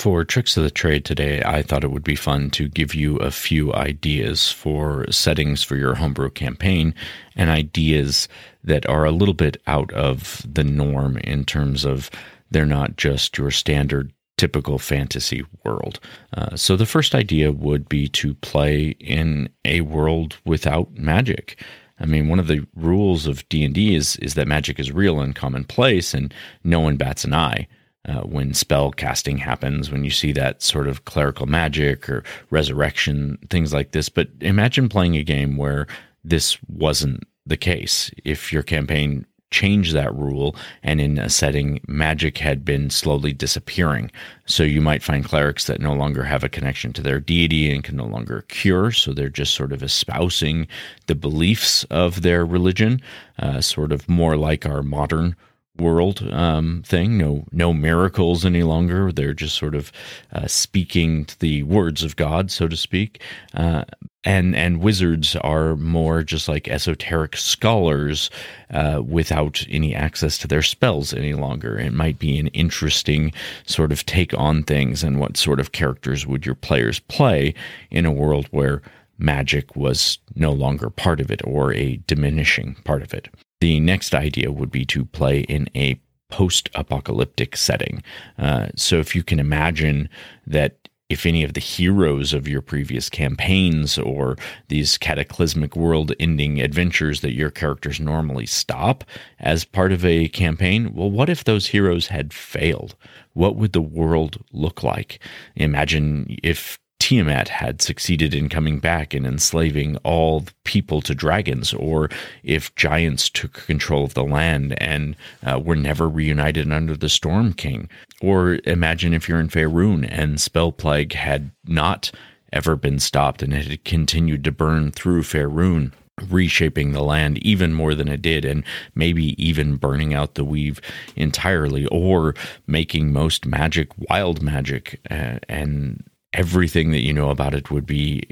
For 0.00 0.24
Tricks 0.24 0.56
of 0.56 0.64
the 0.64 0.70
Trade 0.70 1.04
today, 1.04 1.42
I 1.44 1.60
thought 1.60 1.84
it 1.84 1.90
would 1.90 2.02
be 2.02 2.16
fun 2.16 2.48
to 2.52 2.70
give 2.70 2.94
you 2.94 3.18
a 3.18 3.30
few 3.30 3.70
ideas 3.74 4.50
for 4.50 5.04
settings 5.12 5.62
for 5.62 5.76
your 5.76 5.94
homebrew 5.94 6.30
campaign 6.30 6.94
and 7.36 7.50
ideas 7.50 8.26
that 8.64 8.88
are 8.88 9.04
a 9.04 9.10
little 9.10 9.34
bit 9.34 9.58
out 9.66 9.92
of 9.92 10.40
the 10.50 10.64
norm 10.64 11.18
in 11.18 11.44
terms 11.44 11.84
of 11.84 12.10
they're 12.50 12.64
not 12.64 12.96
just 12.96 13.36
your 13.36 13.50
standard 13.50 14.10
typical 14.38 14.78
fantasy 14.78 15.44
world. 15.66 16.00
Uh, 16.34 16.56
so 16.56 16.76
the 16.76 16.86
first 16.86 17.14
idea 17.14 17.52
would 17.52 17.86
be 17.86 18.08
to 18.08 18.32
play 18.36 18.96
in 19.00 19.50
a 19.66 19.82
world 19.82 20.38
without 20.46 20.90
magic. 20.94 21.62
I 21.98 22.06
mean, 22.06 22.26
one 22.26 22.38
of 22.38 22.46
the 22.46 22.66
rules 22.74 23.26
of 23.26 23.46
D 23.50 23.66
and 23.66 23.74
D 23.74 23.94
is 23.94 24.16
is 24.16 24.32
that 24.32 24.48
magic 24.48 24.80
is 24.80 24.92
real 24.92 25.20
and 25.20 25.36
commonplace, 25.36 26.14
and 26.14 26.32
no 26.64 26.80
one 26.80 26.96
bats 26.96 27.24
an 27.24 27.34
eye 27.34 27.68
uh, 28.08 28.22
when 28.22 28.54
spell 28.54 28.90
casting 28.90 29.38
happens. 29.38 29.90
When 29.90 30.04
you 30.04 30.10
see 30.10 30.32
that 30.32 30.62
sort 30.62 30.88
of 30.88 31.04
clerical 31.04 31.46
magic 31.46 32.08
or 32.08 32.24
resurrection, 32.50 33.38
things 33.50 33.72
like 33.72 33.92
this. 33.92 34.08
But 34.08 34.28
imagine 34.40 34.88
playing 34.88 35.16
a 35.16 35.22
game 35.22 35.56
where 35.56 35.86
this 36.24 36.58
wasn't 36.68 37.24
the 37.46 37.56
case. 37.56 38.10
If 38.24 38.52
your 38.52 38.62
campaign 38.62 39.26
changed 39.50 39.94
that 39.94 40.14
rule 40.14 40.54
and 40.82 41.00
in 41.00 41.18
a 41.18 41.28
setting 41.28 41.80
magic 41.88 42.38
had 42.38 42.64
been 42.64 42.88
slowly 42.88 43.32
disappearing 43.32 44.10
so 44.46 44.62
you 44.62 44.80
might 44.80 45.02
find 45.02 45.24
clerics 45.24 45.64
that 45.64 45.80
no 45.80 45.92
longer 45.92 46.22
have 46.22 46.44
a 46.44 46.48
connection 46.48 46.92
to 46.92 47.02
their 47.02 47.18
deity 47.18 47.72
and 47.72 47.82
can 47.82 47.96
no 47.96 48.04
longer 48.04 48.42
cure 48.42 48.92
so 48.92 49.12
they're 49.12 49.28
just 49.28 49.54
sort 49.54 49.72
of 49.72 49.82
espousing 49.82 50.68
the 51.06 51.16
beliefs 51.16 51.82
of 51.90 52.22
their 52.22 52.46
religion 52.46 53.00
uh, 53.40 53.60
sort 53.60 53.90
of 53.90 54.08
more 54.08 54.36
like 54.36 54.64
our 54.66 54.82
modern 54.84 55.34
world 55.80 56.22
um, 56.32 56.82
thing. 56.84 57.18
No, 57.18 57.44
no 57.52 57.72
miracles 57.72 58.44
any 58.44 58.62
longer. 58.62 59.10
They're 59.12 59.34
just 59.34 59.56
sort 59.56 59.74
of 59.74 59.90
uh, 60.32 60.46
speaking 60.46 61.26
the 61.38 61.62
words 61.64 62.04
of 62.04 62.16
God, 62.16 62.50
so 62.50 62.68
to 62.68 62.76
speak. 62.76 63.22
Uh, 63.54 63.84
and 64.22 64.54
and 64.54 64.80
wizards 64.80 65.34
are 65.36 65.76
more 65.76 66.22
just 66.22 66.46
like 66.46 66.68
esoteric 66.68 67.36
scholars 67.36 68.30
uh, 68.70 69.02
without 69.06 69.64
any 69.70 69.94
access 69.94 70.36
to 70.38 70.48
their 70.48 70.62
spells 70.62 71.14
any 71.14 71.32
longer. 71.32 71.78
It 71.78 71.94
might 71.94 72.18
be 72.18 72.38
an 72.38 72.48
interesting 72.48 73.32
sort 73.64 73.92
of 73.92 74.04
take 74.04 74.34
on 74.34 74.62
things 74.62 75.02
and 75.02 75.18
what 75.18 75.36
sort 75.36 75.58
of 75.58 75.72
characters 75.72 76.26
would 76.26 76.44
your 76.44 76.54
players 76.54 77.00
play 77.00 77.54
in 77.90 78.04
a 78.04 78.12
world 78.12 78.46
where 78.50 78.82
magic 79.18 79.76
was 79.76 80.18
no 80.34 80.52
longer 80.52 80.90
part 80.90 81.20
of 81.20 81.30
it 81.30 81.40
or 81.44 81.72
a 81.72 81.96
diminishing 82.06 82.74
part 82.84 83.02
of 83.02 83.14
it. 83.14 83.28
The 83.60 83.80
next 83.80 84.14
idea 84.14 84.50
would 84.50 84.70
be 84.70 84.84
to 84.86 85.04
play 85.04 85.40
in 85.40 85.68
a 85.74 86.00
post 86.30 86.70
apocalyptic 86.74 87.56
setting. 87.56 88.02
Uh, 88.38 88.68
so 88.76 88.98
if 88.98 89.14
you 89.14 89.22
can 89.22 89.38
imagine 89.38 90.08
that 90.46 90.88
if 91.10 91.26
any 91.26 91.42
of 91.42 91.54
the 91.54 91.60
heroes 91.60 92.32
of 92.32 92.46
your 92.46 92.62
previous 92.62 93.10
campaigns 93.10 93.98
or 93.98 94.36
these 94.68 94.96
cataclysmic 94.96 95.74
world 95.74 96.12
ending 96.20 96.60
adventures 96.60 97.20
that 97.20 97.34
your 97.34 97.50
characters 97.50 97.98
normally 97.98 98.46
stop 98.46 99.02
as 99.40 99.64
part 99.64 99.90
of 99.90 100.04
a 100.04 100.28
campaign, 100.28 100.94
well, 100.94 101.10
what 101.10 101.28
if 101.28 101.42
those 101.42 101.66
heroes 101.66 102.06
had 102.06 102.32
failed? 102.32 102.94
What 103.32 103.56
would 103.56 103.72
the 103.72 103.82
world 103.82 104.42
look 104.52 104.84
like? 104.84 105.18
Imagine 105.56 106.38
if 106.44 106.78
Tiamat 107.00 107.48
had 107.48 107.82
succeeded 107.82 108.34
in 108.34 108.48
coming 108.48 108.78
back 108.78 109.14
and 109.14 109.26
enslaving 109.26 109.96
all 110.04 110.44
people 110.64 111.00
to 111.00 111.14
dragons, 111.14 111.72
or 111.74 112.10
if 112.44 112.72
giants 112.76 113.28
took 113.28 113.54
control 113.54 114.04
of 114.04 114.14
the 114.14 114.22
land 114.22 114.80
and 114.80 115.16
uh, 115.42 115.58
were 115.58 115.74
never 115.74 116.08
reunited 116.08 116.70
under 116.70 116.94
the 116.94 117.08
Storm 117.08 117.54
King. 117.54 117.88
Or 118.20 118.60
imagine 118.64 119.14
if 119.14 119.28
you're 119.28 119.40
in 119.40 119.48
Faerun 119.48 120.06
and 120.08 120.40
Spell 120.40 120.72
Plague 120.72 121.14
had 121.14 121.50
not 121.66 122.12
ever 122.52 122.76
been 122.76 123.00
stopped 123.00 123.42
and 123.42 123.54
it 123.54 123.66
had 123.66 123.84
continued 123.84 124.44
to 124.44 124.52
burn 124.52 124.92
through 124.92 125.22
Faerun 125.22 125.92
reshaping 126.28 126.92
the 126.92 127.02
land 127.02 127.38
even 127.38 127.72
more 127.72 127.94
than 127.94 128.08
it 128.08 128.20
did 128.20 128.44
and 128.44 128.62
maybe 128.94 129.42
even 129.42 129.76
burning 129.76 130.12
out 130.12 130.34
the 130.34 130.44
weave 130.44 130.80
entirely 131.16 131.86
or 131.86 132.34
making 132.66 133.10
most 133.10 133.46
magic 133.46 133.88
wild 134.10 134.42
magic 134.42 135.00
uh, 135.10 135.38
and 135.48 136.04
everything 136.32 136.90
that 136.92 137.02
you 137.02 137.12
know 137.12 137.30
about 137.30 137.54
it 137.54 137.70
would 137.70 137.86
be 137.86 138.22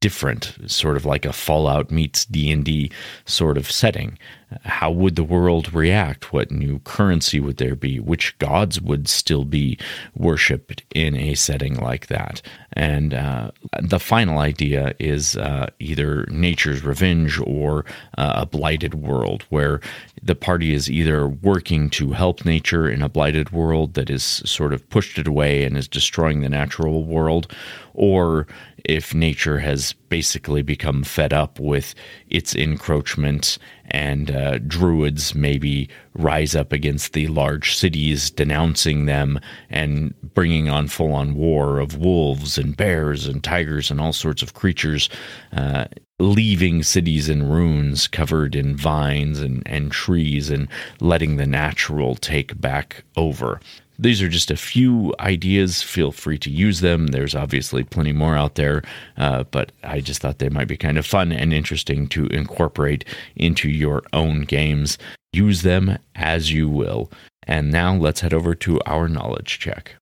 different 0.00 0.56
sort 0.66 0.96
of 0.96 1.04
like 1.04 1.24
a 1.24 1.32
fallout 1.32 1.90
meets 1.90 2.24
d&d 2.26 2.90
sort 3.24 3.58
of 3.58 3.70
setting 3.70 4.16
how 4.64 4.90
would 4.90 5.16
the 5.16 5.24
world 5.24 5.72
react? 5.74 6.32
What 6.32 6.50
new 6.50 6.78
currency 6.80 7.38
would 7.38 7.58
there 7.58 7.74
be? 7.74 8.00
Which 8.00 8.38
gods 8.38 8.80
would 8.80 9.08
still 9.08 9.44
be 9.44 9.78
worshipped 10.16 10.82
in 10.94 11.16
a 11.16 11.34
setting 11.34 11.74
like 11.76 12.06
that? 12.06 12.40
And 12.72 13.12
uh, 13.12 13.50
the 13.80 13.98
final 13.98 14.38
idea 14.38 14.94
is 14.98 15.36
uh, 15.36 15.68
either 15.80 16.24
nature's 16.30 16.82
revenge 16.82 17.38
or 17.40 17.84
uh, 18.16 18.34
a 18.36 18.46
blighted 18.46 18.94
world 18.94 19.44
where 19.50 19.80
the 20.22 20.34
party 20.34 20.72
is 20.72 20.90
either 20.90 21.28
working 21.28 21.90
to 21.90 22.12
help 22.12 22.44
nature 22.44 22.88
in 22.88 23.02
a 23.02 23.08
blighted 23.08 23.50
world 23.50 23.94
that 23.94 24.10
is 24.10 24.22
sort 24.22 24.72
of 24.72 24.88
pushed 24.90 25.18
it 25.18 25.28
away 25.28 25.64
and 25.64 25.76
is 25.76 25.88
destroying 25.88 26.40
the 26.40 26.48
natural 26.48 27.04
world 27.04 27.52
or 27.94 28.46
if 28.84 29.12
nature 29.12 29.58
has 29.58 29.92
basically 30.08 30.62
become 30.62 31.02
fed 31.02 31.32
up 31.32 31.58
with 31.58 31.94
its 32.30 32.54
encroachment 32.54 33.58
and 33.90 34.30
uh, 34.30 34.58
druids 34.58 35.34
maybe 35.34 35.88
rise 36.14 36.54
up 36.54 36.72
against 36.72 37.12
the 37.12 37.26
large 37.28 37.76
cities, 37.76 38.30
denouncing 38.30 39.06
them 39.06 39.40
and 39.70 40.14
bringing 40.34 40.68
on 40.68 40.88
full 40.88 41.12
on 41.12 41.34
war 41.34 41.78
of 41.78 41.96
wolves 41.96 42.58
and 42.58 42.76
bears 42.76 43.26
and 43.26 43.42
tigers 43.42 43.90
and 43.90 44.00
all 44.00 44.12
sorts 44.12 44.42
of 44.42 44.54
creatures, 44.54 45.08
uh, 45.52 45.86
leaving 46.18 46.82
cities 46.82 47.28
in 47.28 47.48
ruins 47.48 48.08
covered 48.08 48.56
in 48.56 48.76
vines 48.76 49.40
and, 49.40 49.62
and 49.66 49.92
trees 49.92 50.50
and 50.50 50.68
letting 51.00 51.36
the 51.36 51.46
natural 51.46 52.16
take 52.16 52.60
back 52.60 53.04
over. 53.16 53.60
These 53.98 54.22
are 54.22 54.28
just 54.28 54.50
a 54.50 54.56
few 54.56 55.12
ideas. 55.18 55.82
Feel 55.82 56.12
free 56.12 56.38
to 56.38 56.50
use 56.50 56.80
them. 56.80 57.08
There's 57.08 57.34
obviously 57.34 57.82
plenty 57.82 58.12
more 58.12 58.36
out 58.36 58.54
there, 58.54 58.82
uh, 59.16 59.44
but 59.44 59.72
I 59.82 60.00
just 60.00 60.20
thought 60.20 60.38
they 60.38 60.48
might 60.48 60.68
be 60.68 60.76
kind 60.76 60.98
of 60.98 61.06
fun 61.06 61.32
and 61.32 61.52
interesting 61.52 62.06
to 62.08 62.26
incorporate 62.26 63.04
into 63.34 63.68
your 63.68 64.02
own 64.12 64.42
games. 64.42 64.98
Use 65.32 65.62
them 65.62 65.98
as 66.14 66.52
you 66.52 66.68
will. 66.68 67.10
And 67.42 67.72
now 67.72 67.96
let's 67.96 68.20
head 68.20 68.34
over 68.34 68.54
to 68.54 68.80
our 68.86 69.08
knowledge 69.08 69.58
check. 69.58 69.96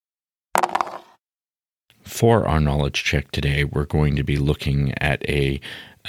For 2.02 2.46
our 2.46 2.60
knowledge 2.60 3.02
check 3.02 3.30
today, 3.30 3.64
we're 3.64 3.84
going 3.84 4.14
to 4.16 4.22
be 4.22 4.36
looking 4.36 4.92
at 5.00 5.28
a 5.28 5.60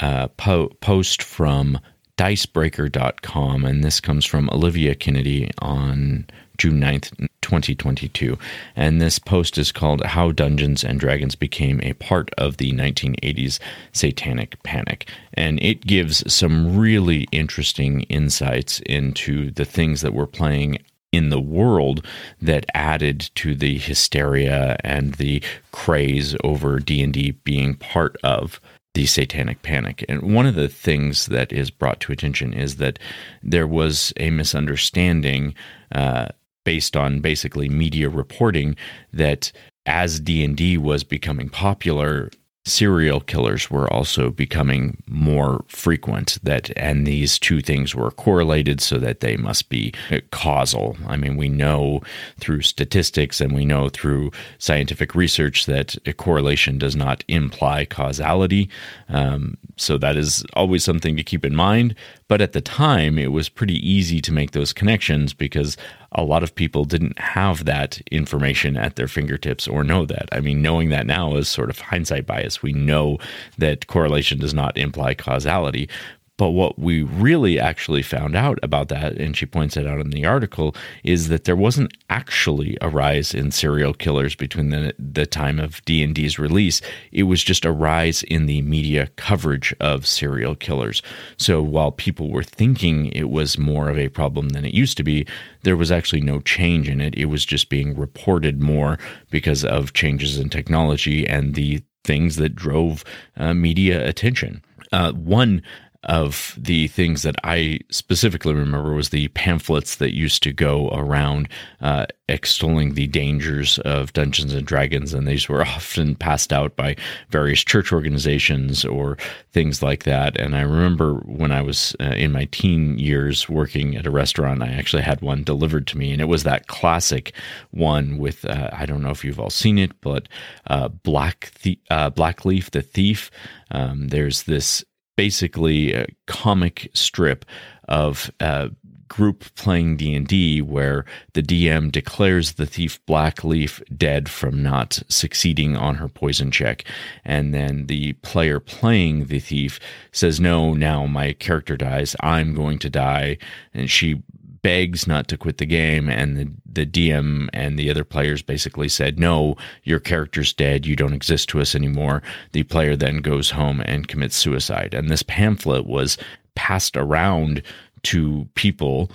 uh, 0.01 0.27
po- 0.29 0.71
post 0.81 1.23
from 1.23 1.79
dicebreaker.com, 2.17 3.65
and 3.65 3.83
this 3.83 3.99
comes 3.99 4.25
from 4.25 4.49
Olivia 4.51 4.95
Kennedy 4.95 5.51
on 5.59 6.25
June 6.57 6.79
9th, 6.81 7.27
2022. 7.47 8.37
And 8.75 9.01
this 9.01 9.19
post 9.19 9.57
is 9.57 9.71
called 9.71 10.03
How 10.03 10.33
Dungeons 10.33 10.83
and 10.83 10.99
Dragons 10.99 11.33
Became 11.33 11.79
a 11.81 11.93
Part 11.93 12.29
of 12.37 12.57
the 12.57 12.73
1980s 12.73 13.57
Satanic 13.93 14.61
Panic. 14.63 15.09
And 15.33 15.57
it 15.63 15.87
gives 15.87 16.29
some 16.31 16.77
really 16.77 17.25
interesting 17.31 18.01
insights 18.03 18.81
into 18.81 19.51
the 19.51 19.63
things 19.63 20.01
that 20.01 20.13
were 20.13 20.27
playing 20.27 20.79
in 21.13 21.29
the 21.29 21.39
world 21.39 22.05
that 22.41 22.65
added 22.73 23.29
to 23.35 23.55
the 23.55 23.77
hysteria 23.77 24.75
and 24.83 25.13
the 25.13 25.41
craze 25.71 26.35
over 26.43 26.79
D&D 26.79 27.31
being 27.45 27.75
part 27.75 28.17
of 28.25 28.59
the 28.93 29.05
satanic 29.05 29.61
panic. 29.61 30.03
And 30.09 30.33
one 30.33 30.47
of 30.47 30.55
the 30.55 30.67
things 30.67 31.27
that 31.27 31.53
is 31.53 31.69
brought 31.69 32.01
to 32.01 32.11
attention 32.11 32.51
is 32.51 32.75
that 32.75 32.99
there 33.41 33.67
was 33.67 34.11
a 34.17 34.31
misunderstanding 34.31 35.53
uh, 35.93 36.27
based 36.67 36.97
on 36.97 37.21
basically 37.21 37.69
media 37.69 38.09
reporting 38.09 38.75
that 39.13 39.53
as 39.85 40.19
D&D 40.19 40.77
was 40.77 41.01
becoming 41.01 41.47
popular 41.47 42.29
serial 42.65 43.21
killers 43.21 43.71
were 43.71 43.91
also 43.93 44.29
becoming 44.29 45.01
more 45.07 45.63
frequent 45.69 46.37
that 46.43 46.69
and 46.75 47.07
these 47.07 47.39
two 47.39 47.61
things 47.61 47.95
were 47.95 48.11
correlated 48.11 48.81
so 48.81 48.97
that 48.97 49.21
they 49.21 49.37
must 49.37 49.69
be 49.69 49.93
causal. 50.31 50.97
I 51.07 51.15
mean 51.15 51.37
we 51.37 51.47
know 51.47 52.01
through 52.41 52.63
statistics 52.63 53.39
and 53.39 53.53
we 53.53 53.63
know 53.63 53.87
through 53.87 54.31
scientific 54.57 55.15
research 55.15 55.67
that 55.67 55.95
a 56.05 56.11
correlation 56.11 56.77
does 56.77 56.97
not 56.97 57.23
imply 57.29 57.85
causality. 57.85 58.69
Um, 59.07 59.55
so 59.77 59.97
that 59.99 60.17
is 60.17 60.43
always 60.53 60.83
something 60.83 61.15
to 61.15 61.23
keep 61.23 61.45
in 61.45 61.55
mind 61.55 61.95
but 62.27 62.41
at 62.41 62.53
the 62.53 62.61
time 62.61 63.17
it 63.17 63.31
was 63.31 63.49
pretty 63.49 63.75
easy 63.87 64.21
to 64.21 64.31
make 64.31 64.51
those 64.51 64.73
connections 64.73 65.33
because 65.33 65.77
a 66.11 66.23
lot 66.23 66.43
of 66.43 66.55
people 66.55 66.85
didn't 66.85 67.17
have 67.19 67.65
that 67.65 68.01
information 68.11 68.77
at 68.77 68.95
their 68.95 69.07
fingertips 69.07 69.67
or 69.67 69.83
know 69.83 70.05
that. 70.05 70.29
I 70.31 70.39
mean, 70.39 70.61
knowing 70.61 70.89
that 70.89 71.05
now 71.05 71.35
is 71.35 71.47
sort 71.47 71.69
of 71.69 71.79
hindsight 71.79 72.25
bias. 72.25 72.61
We 72.61 72.73
know 72.73 73.17
that 73.57 73.87
correlation 73.87 74.39
does 74.39 74.53
not 74.53 74.77
imply 74.77 75.13
causality. 75.13 75.89
But 76.37 76.51
what 76.51 76.77
we 76.77 77.01
really 77.01 77.59
actually 77.59 78.03
found 78.03 78.35
out 78.35 78.59
about 78.61 78.89
that, 78.89 79.13
and 79.13 79.35
she 79.35 79.47
points 79.47 79.75
it 79.75 79.87
out 79.87 79.99
in 79.99 80.11
the 80.11 80.25
article, 80.25 80.75
is 81.03 81.29
that 81.29 81.45
there 81.45 81.55
wasn't 81.55 81.93
actually 82.09 82.77
a 82.79 82.89
rise 82.89 83.33
in 83.33 83.51
serial 83.51 83.93
killers 83.93 84.35
between 84.35 84.69
the 84.69 84.93
the 84.99 85.25
time 85.25 85.59
of 85.59 85.83
D 85.85 86.03
and 86.03 86.13
D's 86.13 86.37
release. 86.37 86.79
It 87.11 87.23
was 87.23 87.43
just 87.43 87.65
a 87.65 87.71
rise 87.71 88.23
in 88.23 88.45
the 88.45 88.61
media 88.61 89.07
coverage 89.15 89.73
of 89.79 90.05
serial 90.05 90.55
killers. 90.55 91.01
So 91.37 91.61
while 91.61 91.91
people 91.91 92.29
were 92.31 92.43
thinking 92.43 93.07
it 93.07 93.29
was 93.29 93.57
more 93.57 93.89
of 93.89 93.97
a 93.97 94.09
problem 94.09 94.49
than 94.49 94.63
it 94.63 94.73
used 94.75 94.97
to 94.97 95.03
be, 95.03 95.25
there 95.63 95.75
was 95.75 95.91
actually 95.91 96.21
no 96.21 96.39
change 96.41 96.87
in 96.87 97.01
it. 97.01 97.15
It 97.15 97.25
was 97.25 97.45
just 97.45 97.69
being 97.69 97.97
reported 97.97 98.61
more 98.61 98.99
because 99.31 99.65
of 99.65 99.93
changes 99.93 100.37
in 100.37 100.49
technology 100.49 101.27
and 101.27 101.55
the 101.55 101.81
things 102.03 102.35
that 102.37 102.55
drove 102.55 103.03
uh, 103.35 103.53
media 103.53 104.07
attention. 104.07 104.63
Uh, 104.93 105.11
one 105.11 105.61
of 106.07 106.55
the 106.57 106.87
things 106.87 107.23
that 107.23 107.35
I 107.43 107.79
specifically 107.89 108.53
remember 108.53 108.93
was 108.93 109.09
the 109.09 109.27
pamphlets 109.29 109.97
that 109.97 110.15
used 110.15 110.41
to 110.43 110.53
go 110.53 110.89
around 110.89 111.49
uh, 111.81 112.05
extolling 112.29 112.93
the 112.93 113.07
dangers 113.07 113.77
of 113.79 114.13
Dungeons 114.13 114.53
and 114.53 114.65
Dragons, 114.65 115.13
and 115.13 115.27
these 115.27 115.49
were 115.49 115.61
often 115.65 116.15
passed 116.15 116.53
out 116.53 116.77
by 116.77 116.95
various 117.29 117.61
church 117.63 117.91
organizations 117.91 118.85
or 118.85 119.17
things 119.51 119.83
like 119.83 120.03
that. 120.03 120.39
And 120.39 120.55
I 120.55 120.61
remember 120.61 121.15
when 121.25 121.51
I 121.51 121.61
was 121.61 121.93
uh, 121.99 122.05
in 122.05 122.31
my 122.31 122.45
teen 122.45 122.97
years 122.97 123.49
working 123.49 123.97
at 123.97 124.07
a 124.07 124.11
restaurant, 124.11 124.63
I 124.63 124.67
actually 124.67 125.03
had 125.03 125.21
one 125.21 125.43
delivered 125.43 125.87
to 125.87 125.97
me, 125.97 126.13
and 126.13 126.21
it 126.21 126.25
was 126.25 126.43
that 126.43 126.67
classic 126.67 127.33
one 127.71 128.17
with 128.17 128.45
uh, 128.45 128.69
I 128.71 128.85
don't 128.85 129.01
know 129.01 129.11
if 129.11 129.25
you've 129.25 129.39
all 129.39 129.49
seen 129.49 129.77
it, 129.77 129.91
but 129.99 130.29
uh, 130.67 130.87
Black 130.87 131.51
the- 131.63 131.79
uh, 131.89 132.11
Blackleaf 132.11 132.71
the 132.71 132.81
Thief. 132.81 133.29
Um, 133.69 134.07
there's 134.07 134.43
this 134.43 134.85
basically 135.17 135.93
a 135.93 136.07
comic 136.27 136.89
strip 136.93 137.43
of 137.89 138.31
a 138.39 138.71
group 139.09 139.43
playing 139.55 139.97
D&D 139.97 140.61
where 140.61 141.05
the 141.33 141.41
DM 141.41 141.91
declares 141.91 142.53
the 142.53 142.65
thief 142.65 143.03
Blackleaf 143.05 143.81
dead 143.97 144.29
from 144.29 144.61
not 144.61 145.01
succeeding 145.07 145.75
on 145.75 145.95
her 145.95 146.07
poison 146.07 146.51
check. 146.51 146.83
And 147.25 147.53
then 147.53 147.87
the 147.87 148.13
player 148.13 148.59
playing 148.59 149.25
the 149.25 149.39
thief 149.39 149.79
says 150.11 150.39
no 150.39 150.73
now 150.73 151.05
my 151.05 151.33
character 151.33 151.77
dies. 151.77 152.15
I'm 152.21 152.53
going 152.53 152.79
to 152.79 152.89
die. 152.89 153.37
And 153.73 153.89
she 153.89 154.21
begs 154.67 155.07
not 155.07 155.29
to 155.29 155.37
quit 155.37 155.59
the 155.59 155.65
game, 155.65 156.09
and 156.09 156.35
the, 156.35 156.51
the 156.65 156.85
DM 156.85 157.47
and 157.53 157.79
the 157.79 157.89
other 157.89 158.03
players 158.03 158.41
basically 158.41 158.89
said, 158.89 159.17
No, 159.17 159.55
your 159.85 160.01
character's 160.01 160.51
dead. 160.51 160.85
You 160.85 160.93
don't 160.93 161.13
exist 161.13 161.47
to 161.49 161.61
us 161.61 161.73
anymore. 161.73 162.21
The 162.51 162.63
player 162.63 162.97
then 162.97 163.19
goes 163.19 163.49
home 163.49 163.81
and 163.85 164.09
commits 164.09 164.35
suicide. 164.35 164.93
And 164.93 165.07
this 165.07 165.23
pamphlet 165.23 165.85
was 165.85 166.17
passed 166.55 166.97
around 166.97 167.63
to 168.03 168.45
people 168.55 169.09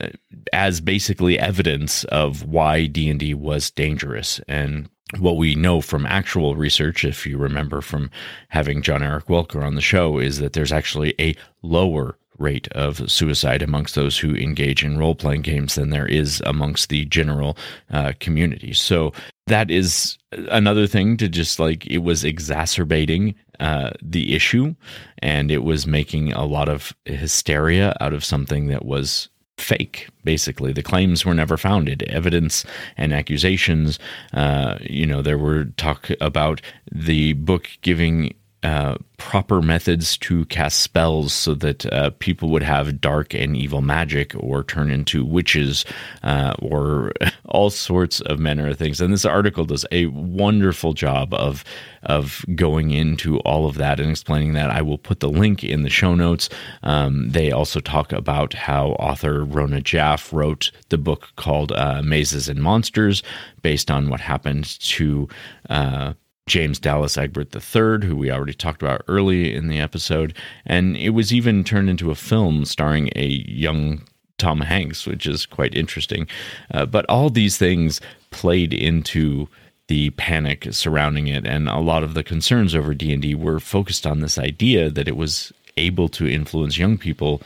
uh, 0.00 0.08
as 0.52 0.80
basically 0.80 1.38
evidence 1.38 2.02
of 2.06 2.42
why 2.42 2.86
D&D 2.86 3.32
was 3.34 3.70
dangerous 3.70 4.40
and 4.48 4.88
what 5.20 5.36
we 5.36 5.54
know 5.54 5.80
from 5.80 6.04
actual 6.04 6.56
research, 6.56 7.04
if 7.04 7.24
you 7.24 7.38
remember 7.38 7.80
from 7.80 8.10
having 8.48 8.82
John 8.82 9.04
Eric 9.04 9.26
Welker 9.26 9.62
on 9.64 9.76
the 9.76 9.80
show, 9.80 10.18
is 10.18 10.40
that 10.40 10.52
there's 10.52 10.72
actually 10.72 11.14
a 11.20 11.36
lower 11.62 12.18
rate 12.38 12.68
of 12.68 13.10
suicide 13.10 13.62
amongst 13.62 13.94
those 13.94 14.18
who 14.18 14.34
engage 14.34 14.84
in 14.84 14.98
role 14.98 15.14
playing 15.14 15.42
games 15.42 15.74
than 15.74 15.90
there 15.90 16.06
is 16.06 16.42
amongst 16.46 16.88
the 16.88 17.04
general 17.06 17.56
uh, 17.90 18.12
community. 18.20 18.72
So 18.72 19.12
that 19.46 19.70
is 19.70 20.18
another 20.50 20.86
thing 20.86 21.16
to 21.18 21.28
just 21.28 21.58
like 21.58 21.86
it 21.86 21.98
was 21.98 22.24
exacerbating 22.24 23.34
uh, 23.60 23.90
the 24.02 24.34
issue 24.34 24.74
and 25.20 25.50
it 25.50 25.62
was 25.62 25.86
making 25.86 26.32
a 26.32 26.44
lot 26.44 26.68
of 26.68 26.94
hysteria 27.04 27.96
out 28.00 28.12
of 28.12 28.24
something 28.24 28.66
that 28.66 28.84
was 28.84 29.28
fake 29.56 30.08
basically 30.22 30.70
the 30.70 30.82
claims 30.82 31.24
were 31.24 31.32
never 31.32 31.56
founded 31.56 32.02
evidence 32.02 32.66
and 32.98 33.14
accusations 33.14 33.98
uh, 34.34 34.76
you 34.82 35.06
know 35.06 35.22
there 35.22 35.38
were 35.38 35.64
talk 35.76 36.10
about 36.20 36.60
the 36.92 37.32
book 37.34 37.70
giving 37.80 38.34
uh, 38.66 38.96
proper 39.16 39.62
methods 39.62 40.18
to 40.18 40.44
cast 40.46 40.80
spells 40.80 41.32
so 41.32 41.54
that 41.54 41.86
uh, 41.92 42.10
people 42.18 42.50
would 42.50 42.64
have 42.64 43.00
dark 43.00 43.32
and 43.32 43.56
evil 43.56 43.80
magic 43.80 44.34
or 44.36 44.64
turn 44.64 44.90
into 44.90 45.24
witches 45.24 45.84
uh, 46.24 46.52
or 46.60 47.12
all 47.44 47.70
sorts 47.70 48.20
of 48.22 48.40
manner 48.40 48.68
of 48.68 48.76
things. 48.76 49.00
And 49.00 49.12
this 49.12 49.24
article 49.24 49.66
does 49.66 49.86
a 49.92 50.06
wonderful 50.06 50.94
job 50.94 51.32
of 51.32 51.62
of 52.02 52.44
going 52.56 52.90
into 52.90 53.38
all 53.40 53.68
of 53.68 53.76
that 53.76 54.00
and 54.00 54.10
explaining 54.10 54.54
that. 54.54 54.70
I 54.70 54.82
will 54.82 54.98
put 54.98 55.20
the 55.20 55.28
link 55.28 55.62
in 55.62 55.82
the 55.82 55.90
show 55.90 56.16
notes. 56.16 56.48
Um, 56.82 57.30
they 57.30 57.52
also 57.52 57.78
talk 57.78 58.12
about 58.12 58.52
how 58.52 58.90
author 58.92 59.44
Rona 59.44 59.80
Jaffe 59.80 60.34
wrote 60.34 60.72
the 60.88 60.98
book 60.98 61.28
called 61.36 61.70
uh, 61.70 62.02
Mazes 62.02 62.48
and 62.48 62.60
Monsters 62.60 63.22
based 63.62 63.92
on 63.92 64.08
what 64.08 64.20
happened 64.20 64.80
to 64.80 65.28
uh, 65.70 66.14
James 66.46 66.78
Dallas 66.78 67.18
Egbert 67.18 67.54
III, 67.54 68.06
who 68.06 68.16
we 68.16 68.30
already 68.30 68.54
talked 68.54 68.82
about 68.82 69.02
early 69.08 69.54
in 69.54 69.68
the 69.68 69.80
episode. 69.80 70.34
And 70.64 70.96
it 70.96 71.10
was 71.10 71.32
even 71.32 71.64
turned 71.64 71.90
into 71.90 72.10
a 72.10 72.14
film 72.14 72.64
starring 72.64 73.10
a 73.16 73.26
young 73.26 74.02
Tom 74.38 74.60
Hanks, 74.60 75.06
which 75.06 75.26
is 75.26 75.46
quite 75.46 75.74
interesting. 75.74 76.28
Uh, 76.72 76.86
but 76.86 77.04
all 77.08 77.30
these 77.30 77.56
things 77.56 78.00
played 78.30 78.72
into 78.72 79.48
the 79.88 80.10
panic 80.10 80.66
surrounding 80.72 81.28
it 81.28 81.46
and 81.46 81.68
a 81.68 81.78
lot 81.78 82.02
of 82.02 82.14
the 82.14 82.24
concerns 82.24 82.74
over 82.74 82.92
D&D 82.92 83.34
were 83.36 83.60
focused 83.60 84.06
on 84.06 84.20
this 84.20 84.36
idea 84.36 84.90
that 84.90 85.06
it 85.06 85.16
was 85.16 85.52
able 85.76 86.08
to 86.08 86.26
influence 86.26 86.76
young 86.76 86.98
people 86.98 87.40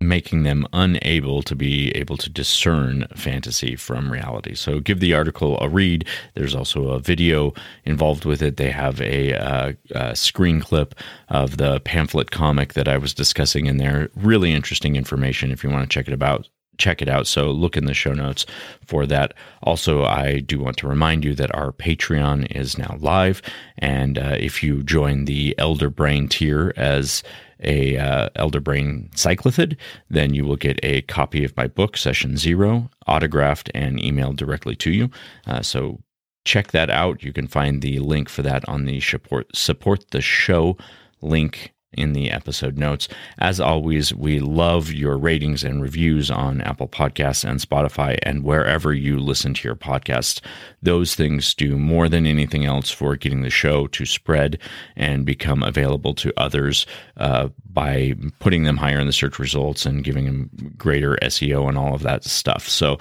making 0.00 0.42
them 0.42 0.66
unable 0.72 1.42
to 1.42 1.54
be 1.54 1.90
able 1.92 2.16
to 2.18 2.28
discern 2.28 3.06
fantasy 3.14 3.76
from 3.76 4.12
reality. 4.12 4.54
So 4.54 4.78
give 4.78 5.00
the 5.00 5.14
article 5.14 5.58
a 5.60 5.68
read. 5.68 6.06
There's 6.34 6.54
also 6.54 6.88
a 6.88 7.00
video 7.00 7.54
involved 7.84 8.26
with 8.26 8.42
it. 8.42 8.58
They 8.58 8.70
have 8.70 9.00
a, 9.00 9.32
uh, 9.34 9.72
a, 9.92 10.14
screen 10.14 10.60
clip 10.60 10.94
of 11.28 11.56
the 11.56 11.80
pamphlet 11.80 12.30
comic 12.30 12.74
that 12.74 12.88
I 12.88 12.98
was 12.98 13.14
discussing 13.14 13.66
in 13.66 13.78
there. 13.78 14.10
Really 14.14 14.52
interesting 14.52 14.96
information 14.96 15.50
if 15.50 15.64
you 15.64 15.70
want 15.70 15.88
to 15.88 15.94
check 15.94 16.08
it 16.08 16.14
about. 16.14 16.48
Check 16.76 17.00
it 17.00 17.08
out. 17.08 17.26
So 17.26 17.50
look 17.50 17.74
in 17.74 17.86
the 17.86 17.94
show 17.94 18.12
notes 18.12 18.44
for 18.84 19.06
that. 19.06 19.32
Also, 19.62 20.04
I 20.04 20.40
do 20.40 20.58
want 20.58 20.76
to 20.78 20.88
remind 20.88 21.24
you 21.24 21.34
that 21.34 21.54
our 21.54 21.72
Patreon 21.72 22.54
is 22.54 22.76
now 22.76 22.98
live, 23.00 23.40
and 23.78 24.18
uh, 24.18 24.36
if 24.38 24.62
you 24.62 24.82
join 24.82 25.24
the 25.24 25.54
Elder 25.56 25.88
Brain 25.88 26.28
tier 26.28 26.74
as 26.76 27.22
a 27.62 27.96
uh, 27.96 28.28
Elder 28.36 28.60
Brain 28.60 29.08
cyclithid, 29.14 29.76
then 30.10 30.34
you 30.34 30.44
will 30.44 30.56
get 30.56 30.78
a 30.82 31.02
copy 31.02 31.44
of 31.44 31.56
my 31.56 31.66
book, 31.66 31.96
Session 31.96 32.36
Zero, 32.36 32.90
autographed 33.06 33.70
and 33.74 33.98
emailed 33.98 34.36
directly 34.36 34.76
to 34.76 34.90
you. 34.90 35.10
Uh, 35.46 35.62
so 35.62 36.00
check 36.44 36.72
that 36.72 36.90
out. 36.90 37.22
You 37.22 37.32
can 37.32 37.46
find 37.46 37.82
the 37.82 37.98
link 37.98 38.28
for 38.28 38.42
that 38.42 38.66
on 38.68 38.84
the 38.84 39.00
support 39.00 39.54
support 39.54 40.10
the 40.10 40.20
show 40.20 40.76
link 41.22 41.72
in 41.96 42.12
the 42.12 42.30
episode 42.30 42.78
notes. 42.78 43.08
As 43.38 43.60
always, 43.60 44.14
we 44.14 44.40
love 44.40 44.92
your 44.92 45.16
ratings 45.16 45.64
and 45.64 45.82
reviews 45.82 46.30
on 46.30 46.60
Apple 46.60 46.88
Podcasts 46.88 47.48
and 47.48 47.60
Spotify 47.60 48.18
and 48.22 48.44
wherever 48.44 48.92
you 48.92 49.18
listen 49.18 49.54
to 49.54 49.68
your 49.68 49.76
podcasts. 49.76 50.40
Those 50.82 51.14
things 51.14 51.54
do 51.54 51.76
more 51.76 52.08
than 52.08 52.26
anything 52.26 52.64
else 52.64 52.90
for 52.90 53.16
getting 53.16 53.42
the 53.42 53.50
show 53.50 53.86
to 53.88 54.04
spread 54.06 54.58
and 54.96 55.26
become 55.26 55.62
available 55.62 56.14
to 56.14 56.32
others 56.36 56.86
uh, 57.16 57.48
by 57.72 58.14
putting 58.38 58.64
them 58.64 58.76
higher 58.76 58.98
in 58.98 59.06
the 59.06 59.12
search 59.12 59.38
results 59.38 59.84
and 59.86 60.04
giving 60.04 60.24
them 60.26 60.74
greater 60.76 61.16
SEO 61.22 61.68
and 61.68 61.76
all 61.76 61.94
of 61.94 62.02
that 62.02 62.24
stuff. 62.24 62.68
So 62.68 62.98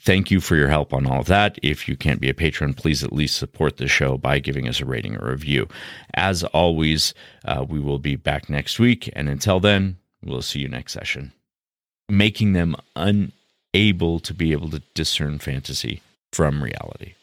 thank 0.00 0.30
you 0.30 0.40
for 0.40 0.56
your 0.56 0.68
help 0.68 0.92
on 0.92 1.06
all 1.06 1.20
of 1.20 1.26
that. 1.26 1.58
If 1.62 1.88
you 1.88 1.96
can't 1.96 2.20
be 2.20 2.28
a 2.28 2.34
patron, 2.34 2.74
please 2.74 3.02
at 3.02 3.12
least 3.12 3.36
support 3.36 3.76
the 3.76 3.88
show 3.88 4.16
by 4.18 4.38
giving 4.38 4.68
us 4.68 4.80
a 4.80 4.84
rating 4.84 5.16
or 5.16 5.30
review. 5.30 5.68
As 6.14 6.44
always, 6.44 7.14
uh, 7.48 7.64
we 7.66 7.80
will 7.80 7.98
be 7.98 8.14
back 8.14 8.50
next 8.50 8.78
week. 8.78 9.10
And 9.14 9.28
until 9.28 9.58
then, 9.58 9.96
we'll 10.22 10.42
see 10.42 10.60
you 10.60 10.68
next 10.68 10.92
session. 10.92 11.32
Making 12.08 12.52
them 12.52 12.76
unable 12.94 14.20
to 14.20 14.34
be 14.34 14.52
able 14.52 14.70
to 14.70 14.82
discern 14.94 15.38
fantasy 15.38 16.02
from 16.30 16.62
reality. 16.62 17.14